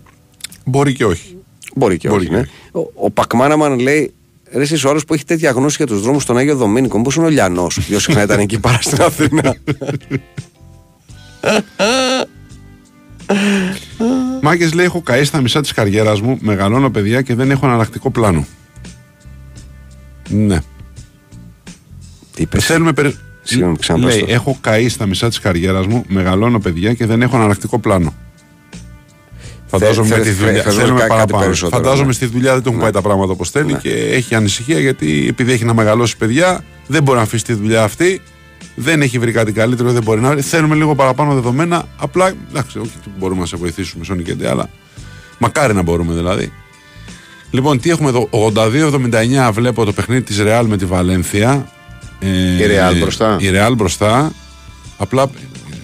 Μπορεί 0.65 0.93
και 0.93 1.05
όχι. 1.05 1.37
Μπορεί 1.75 1.97
και 1.97 2.07
Μπορεί 2.07 2.19
όχι. 2.19 2.29
και 2.29 2.35
Ναι. 2.35 2.39
όχι. 2.71 2.85
Ο, 2.95 3.05
ο 3.05 3.11
Πακμάναμαν 3.11 3.79
λέει. 3.79 4.13
Ρε 4.51 4.61
εσείς 4.61 4.83
ο 4.83 4.89
άλλος 4.89 5.05
που 5.05 5.13
έχει 5.13 5.25
τέτοια 5.25 5.51
γνώση 5.51 5.75
για 5.77 5.85
τους 5.85 6.01
δρόμους 6.01 6.23
στον 6.23 6.37
Άγιο 6.37 6.55
Δομήνικο, 6.55 6.97
μήπως 6.97 7.15
είναι 7.15 7.25
ο 7.25 7.29
Λιανός, 7.29 7.79
πιο 7.87 7.99
συχνά 7.99 8.21
ήταν 8.23 8.39
εκεί 8.39 8.59
παρά 8.59 8.81
στην 8.81 9.01
Αθήνα. 9.01 9.55
Μάκες 14.41 14.73
λέει: 14.73 14.85
Έχω 14.85 15.01
καεί 15.01 15.23
στα 15.23 15.41
μισά 15.41 15.61
της 15.61 15.71
καριέρας 15.71 16.21
μου, 16.21 16.37
μεγαλώνω 16.41 16.89
παιδιά 16.91 17.21
και 17.21 17.35
δεν 17.35 17.51
έχω 17.51 17.65
αναλλακτικό 17.65 18.09
πλάνο. 18.09 18.45
Ναι. 20.29 20.59
Τι 22.35 22.41
είπες. 22.41 22.65
Θέλουμε 22.65 22.93
περι... 22.93 23.15
Συγγνώμη, 23.43 23.77
ξαναπες 23.77 24.13
Λέει: 24.15 24.25
το. 24.25 24.33
Έχω 24.33 24.57
καεί 24.61 24.89
στα 24.89 25.05
μισά 25.05 25.27
της 25.27 25.39
καριέρας 25.39 25.85
μου, 25.87 26.03
μεγαλώνω 26.07 26.59
παιδιά 26.59 26.93
και 26.93 27.05
δεν 27.05 27.21
έχω 27.21 27.35
αναλλακτικό 27.35 27.79
πλάνο. 27.79 28.13
Φαντάζομαι 29.65 30.07
θε- 30.07 30.17
με 30.17 30.23
τη 30.23 30.29
θε- 30.29 30.37
δουλειά. 30.45 30.61
θέλουμε 30.63 30.81
Θέλουμε 30.81 30.99
κάτι 30.99 31.09
παραπάνω. 31.11 31.43
περισσότερο, 31.43 31.81
Φαντάζομαι 31.83 32.07
ναι. 32.07 32.13
στη 32.13 32.25
δουλειά 32.25 32.53
δεν 32.53 32.61
του 32.63 32.69
έχουν 32.69 32.81
πάει 32.81 32.91
τα 32.91 33.01
πράγματα 33.01 33.31
όπως 33.31 33.49
θέλει 33.49 33.71
Ναι. 33.71 33.77
και 33.77 33.89
έχει 33.89 34.35
ανησυχία 34.35 34.79
γιατί 34.79 35.25
επειδή 35.29 35.51
έχει 35.51 35.65
να 35.65 35.73
μεγαλώσει 35.73 36.17
παιδιά, 36.17 36.63
δεν 36.87 37.03
μπορεί 37.03 37.17
να 37.17 37.23
αφήσει 37.23 37.43
τη 37.43 37.53
δουλειά 37.53 37.83
αυτή. 37.83 38.21
Δεν 38.75 39.01
έχει 39.01 39.19
βρει 39.19 39.31
κάτι 39.31 39.51
καλύτερο, 39.51 39.91
δεν 39.91 40.03
μπορεί 40.03 40.21
να 40.21 40.29
βρει. 40.29 40.41
Θέλουμε 40.41 40.75
λίγο 40.75 40.95
παραπάνω 40.95 41.33
δεδομένα. 41.33 41.87
Απλά, 41.97 42.31
εντάξει, 42.49 42.79
όχι 42.79 42.91
ότι 42.99 43.09
μπορούμε 43.17 43.39
να 43.39 43.45
σε 43.45 43.57
βοηθήσουμε, 43.57 44.03
Σόνι 44.03 44.23
και 44.23 44.33
ντε, 44.33 44.49
αλλά 44.49 44.69
μακάρι 45.37 45.73
να 45.73 45.81
μπορούμε 45.81 46.13
δηλαδή. 46.13 46.51
Λοιπόν, 47.51 47.79
τι 47.79 47.89
έχουμε 47.89 48.09
εδώ; 48.09 48.29
82-79 48.31 49.49
βλέπω 49.51 49.85
το 49.85 49.91
παιχνίδι 49.93 50.21
της 50.21 50.39
Ρεάλ 50.39 50.65
με 50.67 50.77
τη 50.77 50.85
Βαλένθια. 50.85 51.69
Ε, 52.19 52.27
Η 52.27 52.59
Real 52.67 52.99
μπροστά. 52.99 53.37
Η 53.39 53.45
Real 53.53 53.73
μπροστά. 53.75 54.31
Απλά 54.97 55.29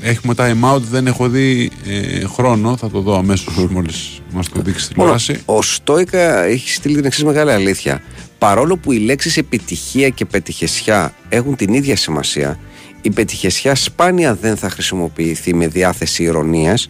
έχουμε 0.01 0.33
time 0.37 0.73
out, 0.73 0.81
δεν 0.81 1.07
έχω 1.07 1.29
δει 1.29 1.71
ε, 1.85 2.25
χρόνο. 2.25 2.77
Θα 2.77 2.89
το 2.89 2.99
δω 2.99 3.17
αμέσως 3.17 3.67
μόλις 3.69 4.21
μας 4.31 4.49
το 4.49 4.61
δείξει 4.61 4.83
στη 4.85 4.93
Μόνο, 4.97 5.15
τηλεόραση. 5.15 5.43
ο 5.45 5.61
Στόικα 5.61 6.43
έχει 6.43 6.69
στείλει 6.69 6.95
την 6.95 7.05
εξής 7.05 7.23
μεγάλη 7.23 7.51
αλήθεια. 7.51 8.01
Παρόλο 8.37 8.77
που 8.77 8.91
οι 8.91 8.97
λέξεις 8.97 9.37
επιτυχία 9.37 10.09
και 10.09 10.25
πετυχεσιά 10.25 11.13
έχουν 11.29 11.55
την 11.55 11.73
ίδια 11.73 11.95
σημασία, 11.95 12.59
η 13.01 13.09
πετυχεσιά 13.09 13.75
σπάνια 13.75 14.35
δεν 14.35 14.57
θα 14.57 14.69
χρησιμοποιηθεί 14.69 15.53
με 15.53 15.67
διάθεση 15.67 16.23
ηρωνίας, 16.23 16.89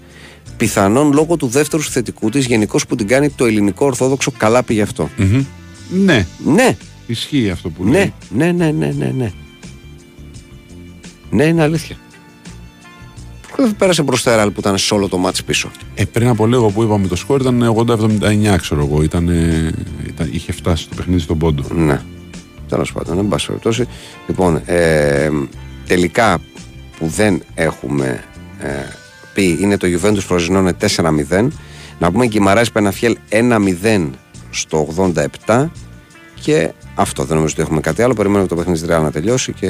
πιθανόν 0.58 1.12
λόγω 1.14 1.36
του 1.38 1.48
δεύτερου 1.48 1.84
θετικού 1.84 2.30
της, 2.30 2.46
γενικώς 2.46 2.86
που 2.88 2.96
την 2.96 3.08
κάνει 3.08 3.30
το 3.30 3.46
ελληνικό 3.46 3.86
ορθόδοξο 3.86 4.32
καλά 4.38 4.64
πήγε 4.64 4.82
αυτό. 4.82 5.10
Μμμ. 5.18 5.44
Ναι, 5.90 6.26
Ναι, 6.46 6.78
ισχύει 7.12 7.50
αυτό 7.50 7.70
που 7.70 7.84
ναι, 7.84 7.92
λέει. 7.92 8.14
ναι, 8.30 8.52
ναι, 8.52 8.72
ναι, 8.72 8.94
ναι, 8.98 9.14
ναι. 9.18 9.32
Ναι, 11.30 11.44
είναι 11.44 11.62
αλήθεια. 11.62 11.96
Δεν 13.56 13.76
πέρασε 13.76 14.04
μπροστά 14.04 14.32
η 14.32 14.36
Ρεάλ 14.36 14.52
που 14.52 14.60
ήταν 14.60 14.78
σε 14.78 14.94
όλο 14.94 15.08
το 15.08 15.18
μάτς 15.18 15.44
πίσω. 15.44 15.72
Ε, 15.96 16.06
πριν 16.06 16.28
από 16.28 16.46
λίγο 16.46 16.70
που 16.70 16.84
είπαμε 16.84 17.08
το 17.08 17.16
σκορ 17.16 17.42
ήταν 17.42 17.76
80-79, 17.88 18.56
ξέρω 18.62 18.86
εγώ. 18.86 19.04
Ήταν, 19.04 19.28
ήταν, 20.08 20.30
είχε 20.32 20.52
φτάσει 20.52 20.90
το 20.90 20.96
παιχνίδι 20.96 21.20
στον 21.22 21.38
πόντο. 21.38 21.64
Ναι. 21.76 22.02
Τέλος 22.68 22.92
πάντων, 22.92 23.18
εν 23.18 23.28
πάση 23.28 23.48
περιπτώσει. 23.48 23.88
Λοιπόν, 24.28 24.62
ε, 24.66 25.30
τελικά 25.88 26.40
που 26.98 27.08
δεν 27.08 27.44
έχουμε 27.54 28.24
ε, 28.60 28.68
πει 29.34 29.58
είναι 29.62 29.78
το 29.78 29.88
Juventus 29.88 30.20
Φροζινώνε 30.20 30.76
4-0. 31.30 31.48
Να 32.00 32.12
πούμε 32.12 32.28
Γκυμαράς 32.28 32.72
Πεναφιέλ 32.72 33.18
1-0 33.30 34.10
στο 34.50 34.88
87 35.46 35.68
και 36.42 36.72
αυτό 37.02 37.24
δεν 37.24 37.36
νομίζω 37.36 37.54
ότι 37.54 37.64
έχουμε 37.64 37.80
κάτι 37.80 38.02
άλλο. 38.02 38.14
Περιμένουμε 38.14 38.48
το 38.48 38.56
παιχνίδι 38.56 38.80
της 38.82 38.90
Real 38.90 39.02
να 39.02 39.12
τελειώσει 39.12 39.54
και 39.54 39.68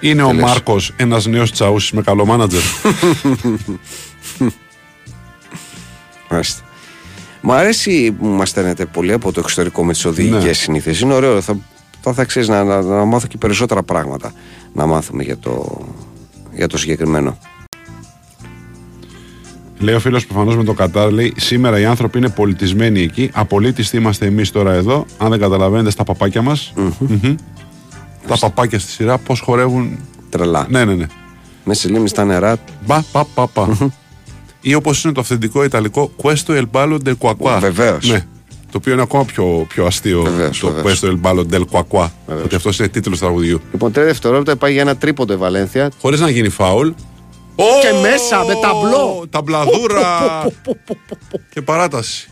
Είναι 0.00 0.22
ο 0.22 0.26
Τελείωσε. 0.26 0.46
Μάρκος 0.46 0.92
ένας 0.96 1.26
νέος 1.26 1.52
τσαούσης 1.52 1.90
με 1.92 2.02
καλό 2.02 2.24
μάνατζερ. 2.26 2.60
Μάλιστα. 6.30 6.62
Μου 7.40 7.52
αρέσει 7.52 8.12
που 8.12 8.26
μας 8.26 8.48
στέλνετε 8.48 8.84
πολύ 8.86 9.12
από 9.12 9.32
το 9.32 9.40
εξωτερικό 9.40 9.84
με 9.84 9.92
τις 9.92 10.04
οδηγικές 10.04 10.44
Ναι. 10.44 10.52
συνήθειες. 10.52 11.00
Είναι 11.00 11.14
ωραίο. 11.14 11.40
Θα, 11.40 11.56
θα, 12.00 12.12
θα 12.12 12.22
αξίζει 12.22 12.50
να, 12.50 12.64
να, 12.64 12.82
να 12.82 13.04
μάθω 13.04 13.26
και 13.26 13.36
περισσότερα 13.38 13.82
πράγματα 13.82 14.32
να 14.72 14.86
μάθουμε 14.86 15.22
για 15.22 15.38
το, 15.38 15.80
για 16.52 16.66
το 16.68 16.78
συγκεκριμένο. 16.78 17.38
Λέει 19.78 19.94
ο 19.94 20.00
φίλος 20.00 20.26
προφανώς 20.26 20.56
με 20.56 20.64
το 20.64 20.72
Κατάρ, 20.72 21.10
λέει 21.10 21.34
σήμερα 21.36 21.80
οι 21.80 21.84
άνθρωποι 21.84 22.18
είναι 22.18 22.28
πολιτισμένοι 22.28 23.00
εκεί. 23.00 23.30
Απολύτιστοι 23.32 23.96
είμαστε 23.96 24.26
εμείς 24.26 24.50
τώρα 24.50 24.72
εδώ. 24.72 25.06
Αν 25.18 25.30
δεν 25.30 25.40
καταλαβαίνετε 25.40 25.90
στα 25.90 26.04
παπάκια 26.04 26.42
μας. 26.42 26.72
Τα 28.26 28.38
παπάκια 28.38 28.78
στη 28.78 28.90
σειρά 28.90 29.18
πώς 29.18 29.40
χορεύουν. 29.40 29.98
Τρελά. 30.30 30.66
Ναι, 30.70 30.84
ναι, 30.84 30.94
ναι. 30.94 31.06
Μέσα 31.64 31.80
στη 31.80 31.92
λίμνη 31.92 32.08
στα 32.08 32.24
νερά. 32.24 32.56
Μπα, 32.86 33.02
πα, 33.12 33.24
πα, 33.34 33.48
πα. 33.48 33.90
Ή 34.60 34.74
όπως 34.74 35.04
είναι 35.04 35.12
το 35.12 35.20
αυθεντικό 35.20 35.64
ιταλικό 35.64 36.10
Questo 36.22 36.52
el 36.60 36.64
ballo 36.72 36.98
del 37.04 37.14
Quaqua. 37.18 37.58
Βεβαίως. 37.60 38.10
Ναι. 38.10 38.26
Το 38.70 38.80
οποίο 38.80 38.92
είναι 38.92 39.02
ακόμα 39.02 39.24
πιο, 39.24 39.66
πιο 39.68 39.86
αστείο. 39.86 40.22
Βεβαίως, 40.22 40.58
το 40.58 40.70
βεβαίως. 40.70 41.00
Questo 41.00 41.06
el 41.06 41.20
ballo 41.22 41.44
del 41.52 41.62
Quaqua. 41.70 42.06
Ότι 42.44 42.54
αυτός 42.54 42.78
είναι 42.78 42.88
τίτλος 42.88 43.18
τραγουδιού. 43.18 43.60
Λοιπόν, 43.72 43.92
τρία 43.92 44.06
δευτερόλεπτα 44.06 44.56
πάει 44.56 44.72
για 44.72 44.80
ένα 44.80 44.96
τρίποντο 44.96 45.32
η 45.32 45.36
Βαλένθια. 45.36 45.90
Χωρίς 46.00 46.20
να 46.20 46.30
γίνει 46.30 46.48
φάουλ. 46.48 46.88
Και 47.56 47.98
μέσα, 48.02 48.44
με 48.44 48.54
ταμπλό. 48.62 49.24
Ταμπλαδούρα. 49.30 50.46
και 51.50 51.62
παράταση. 51.62 52.28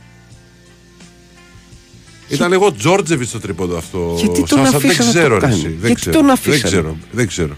Ήταν 2.29 2.51
λίγο 2.51 2.73
Τζόρτζεβιτς 2.73 3.31
το 3.31 3.41
τρίποντο 3.41 3.77
αυτό. 3.77 4.15
Γιατί 4.17 4.45
τον 4.45 4.59
Σάσα, 4.65 4.77
αφήσανε 4.77 5.11
δεν 5.13 5.15
να 5.15 5.21
ξέρω, 5.21 5.29
το 5.29 5.35
ρε, 5.35 5.41
κάνει. 5.41 5.55
εσύ. 5.55 5.69
Δεν 5.69 5.77
Γιατί 5.81 5.95
ξέρω. 5.95 6.17
τον 6.17 6.25
δεν 6.25 6.33
αφήσανε. 6.35 6.59
ξέρω. 6.63 6.97
Δεν 7.11 7.27
ξέρω. 7.27 7.55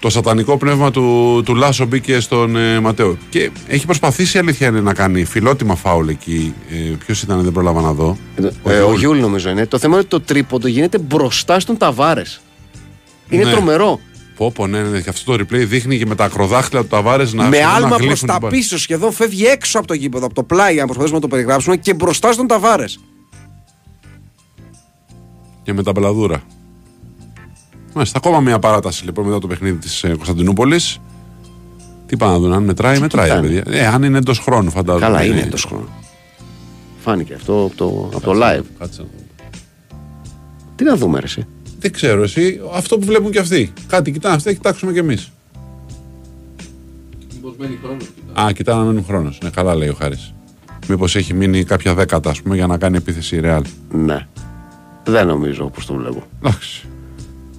Το 0.00 0.10
σατανικό 0.10 0.56
πνεύμα 0.56 0.90
του, 0.90 1.42
του 1.44 1.54
Λάσο 1.54 1.84
μπήκε 1.86 2.20
στον 2.20 2.56
ε, 2.56 2.80
Ματέο. 2.80 3.16
Και 3.30 3.50
έχει 3.66 3.84
προσπαθήσει 3.86 4.36
η 4.36 4.40
αλήθεια 4.40 4.66
είναι 4.68 4.80
να 4.80 4.94
κάνει 4.94 5.24
φιλότιμα 5.24 5.74
φάουλ 5.74 6.08
εκεί. 6.08 6.54
Ε, 6.70 6.74
Ποιος 7.04 7.22
ήταν, 7.22 7.42
δεν 7.42 7.52
πρόλαβα 7.52 7.80
να 7.80 7.92
δω. 7.92 8.16
Ε, 8.64 8.78
ο 8.78 8.94
Γιούλ 8.94 9.18
νομίζω 9.20 9.50
είναι. 9.50 9.66
Το 9.66 9.78
θέμα 9.78 9.92
είναι 9.96 10.00
ότι 10.00 10.10
το 10.10 10.20
τρίποντο 10.20 10.68
γίνεται 10.68 10.98
μπροστά 10.98 11.60
στον 11.60 11.76
Ταβάρες. 11.76 12.40
Είναι 13.28 13.44
Ναι. 13.44 13.50
τρομερό. 13.50 14.00
Πω, 14.38 14.52
πω, 14.52 14.66
ναι, 14.66 14.82
ναι, 14.82 14.88
ναι. 14.88 15.00
Και 15.00 15.08
αυτό 15.08 15.36
το 15.36 15.44
replay 15.44 15.66
δείχνει 15.66 15.98
και 15.98 16.06
με 16.06 16.14
τα 16.14 16.24
ακροδάχτυλα 16.24 16.80
του 16.80 16.86
Ταβάρες 16.88 17.32
να 17.32 17.48
με 17.48 17.56
σχεδόν 17.56 17.70
να 17.70 17.76
άλμα 17.76 17.88
γλύφουν 17.88 18.06
προς 18.06 18.18
την 18.18 18.28
τα 18.28 18.38
μπάλα. 18.38 18.54
πίσω 18.56 18.78
σχεδόν 18.78 19.12
φεύγει 19.12 19.44
έξω 19.46 19.78
από 19.78 19.86
το 19.86 19.94
γήπεδο, 19.94 20.24
από 20.26 20.34
το 20.34 20.42
πλάι, 20.42 20.80
αν 20.80 20.84
προσπαθήσουμε 20.84 21.20
να 21.20 21.28
το 21.28 21.28
περιγράψουμε, 21.36 21.76
και 21.76 21.94
μπροστά 21.94 22.32
στον 22.32 22.46
Ταβάρες. 22.46 22.98
και 25.62 25.72
με 25.72 25.82
τα 25.82 25.92
μπελαδούρα. 25.92 26.42
Μάλιστα, 27.94 28.18
ακόμα 28.18 28.40
μια 28.40 28.58
παράταση 28.58 29.04
λοιπόν 29.04 29.26
μετά 29.26 29.38
το 29.38 29.46
παιχνίδι 29.46 29.76
της 29.76 30.04
Κωνσταντινούπολης. 30.16 30.98
Τι 32.06 32.16
πάνε 32.16 32.32
να 32.32 32.38
δουν, 32.38 32.52
αν 32.52 32.62
μετράει, 32.62 32.98
μετράει, 32.98 33.28
κοιτάνε. 33.28 33.48
παιδιά. 33.48 33.62
Ε, 33.80 33.86
αν 33.86 34.02
είναι 34.02 34.18
εντός 34.18 34.38
χρόνου, 34.38 34.70
φαντάζομαι. 34.70 35.04
Καλά, 35.04 35.24
είναι 35.24 35.40
Ε, 35.40 35.42
εντός 35.42 35.64
χρόνου. 35.64 35.88
Φάνηκε 36.98 37.34
αυτό 37.34 37.64
από 37.64 37.76
το, 37.76 38.10
από 38.16 38.20
το 38.20 38.32
live. 38.34 38.64
κάτσε 38.78 39.00
να 39.02 39.06
δω. 39.06 39.24
Τι 40.76 40.84
να 40.84 40.96
δούμε, 40.96 41.18
ρε, 41.18 41.24
εσύ. 41.24 41.46
Δεν 41.80 41.92
ξέρω 41.92 42.22
εσύ, 42.22 42.60
αυτό 42.74 42.98
που 42.98 43.06
βλέπουν 43.06 43.30
και 43.30 43.38
αυτοί. 43.38 43.72
Κάτι 43.86 44.10
κοιτάνε 44.12 44.34
αυτοί, 44.34 44.52
κοιτάξουμε 44.54 44.92
κι 44.92 44.98
εμείς. 44.98 45.32
Α, 48.40 48.52
κοιτάνε 48.52 48.78
να 48.80 48.84
μένουν 48.86 49.04
χρόνος. 49.04 49.38
Ναι, 49.42 49.50
καλά 49.50 49.74
λέει 49.74 49.88
ο 49.88 49.94
Χάρης. 49.94 50.34
Μήπως 50.88 51.16
έχει 51.16 51.34
μείνει 51.34 51.64
κάποια 51.64 51.94
δέκατα, 51.94 52.30
ας 52.30 52.42
πούμε, 52.42 52.54
για 52.54 52.66
να 52.66 52.78
κάνει 52.78 52.96
επίθεση 52.96 53.36
η 53.36 53.40
Real. 53.44 53.62
Ναι. 53.90 54.26
Δεν 55.04 55.26
νομίζω 55.26 55.64
όπως 55.64 55.86
το 55.86 55.94
βλέπω. 55.94 56.22
Εντάξει. 56.42 56.86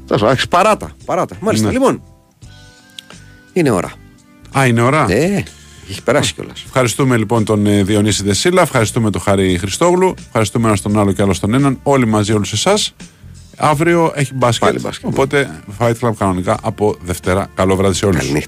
Τέλος, 0.08 0.22
εντάξει, 0.22 0.48
παράτα, 0.48 0.92
παράτα. 1.06 1.36
Μάλιστα, 1.40 1.68
Ναι. 1.68 1.74
λοιπόν. 1.74 2.02
Είναι 3.54 3.70
ώρα. 3.72 3.92
Α, 4.58 4.68
είναι 4.68 4.82
ώρα; 4.82 5.06
Ε, 5.10 5.44
έχει 5.90 6.04
περάσει 6.04 6.34
κιόλας. 6.34 6.64
Ευχαριστούμε 6.66 7.18
λοιπόν 7.18 7.46
τον 7.46 7.66
ε, 7.66 7.84
Διονύση 7.84 8.24
Δεσίλα, 8.24 8.62
ευχαριστούμε 8.62 9.10
τον 9.10 9.22
Χάρη 9.22 9.58
Χριστόγλου, 9.58 10.14
ευχαριστούμε 10.26 10.68
ένα 10.68 10.78
τον 10.78 11.00
άλλο 11.00 11.12
και 11.12 11.22
άλλο 11.22 11.36
τον 11.40 11.54
έναν, 11.54 11.80
όλοι 11.84 12.06
μαζί, 12.06 12.34
όλους 12.34 12.52
εσάς. 12.54 12.94
Αύριο 13.62 14.12
έχει 14.16 14.34
μπάσκετ. 14.34 14.68
Πάλι 14.68 14.80
μπάσκετ, 14.80 15.06
ναι. 15.06 15.12
Οπότε 15.14 15.62
Fight 15.80 15.94
Club 16.02 16.12
κανονικά 16.18 16.58
από 16.64 16.96
Δευτέρα. 17.02 17.50
Καλό 17.56 17.76
βράδυ 17.76 17.94
σε 17.94 18.06
όλους. 18.06 18.18
Καληνύχτα. 18.20 18.48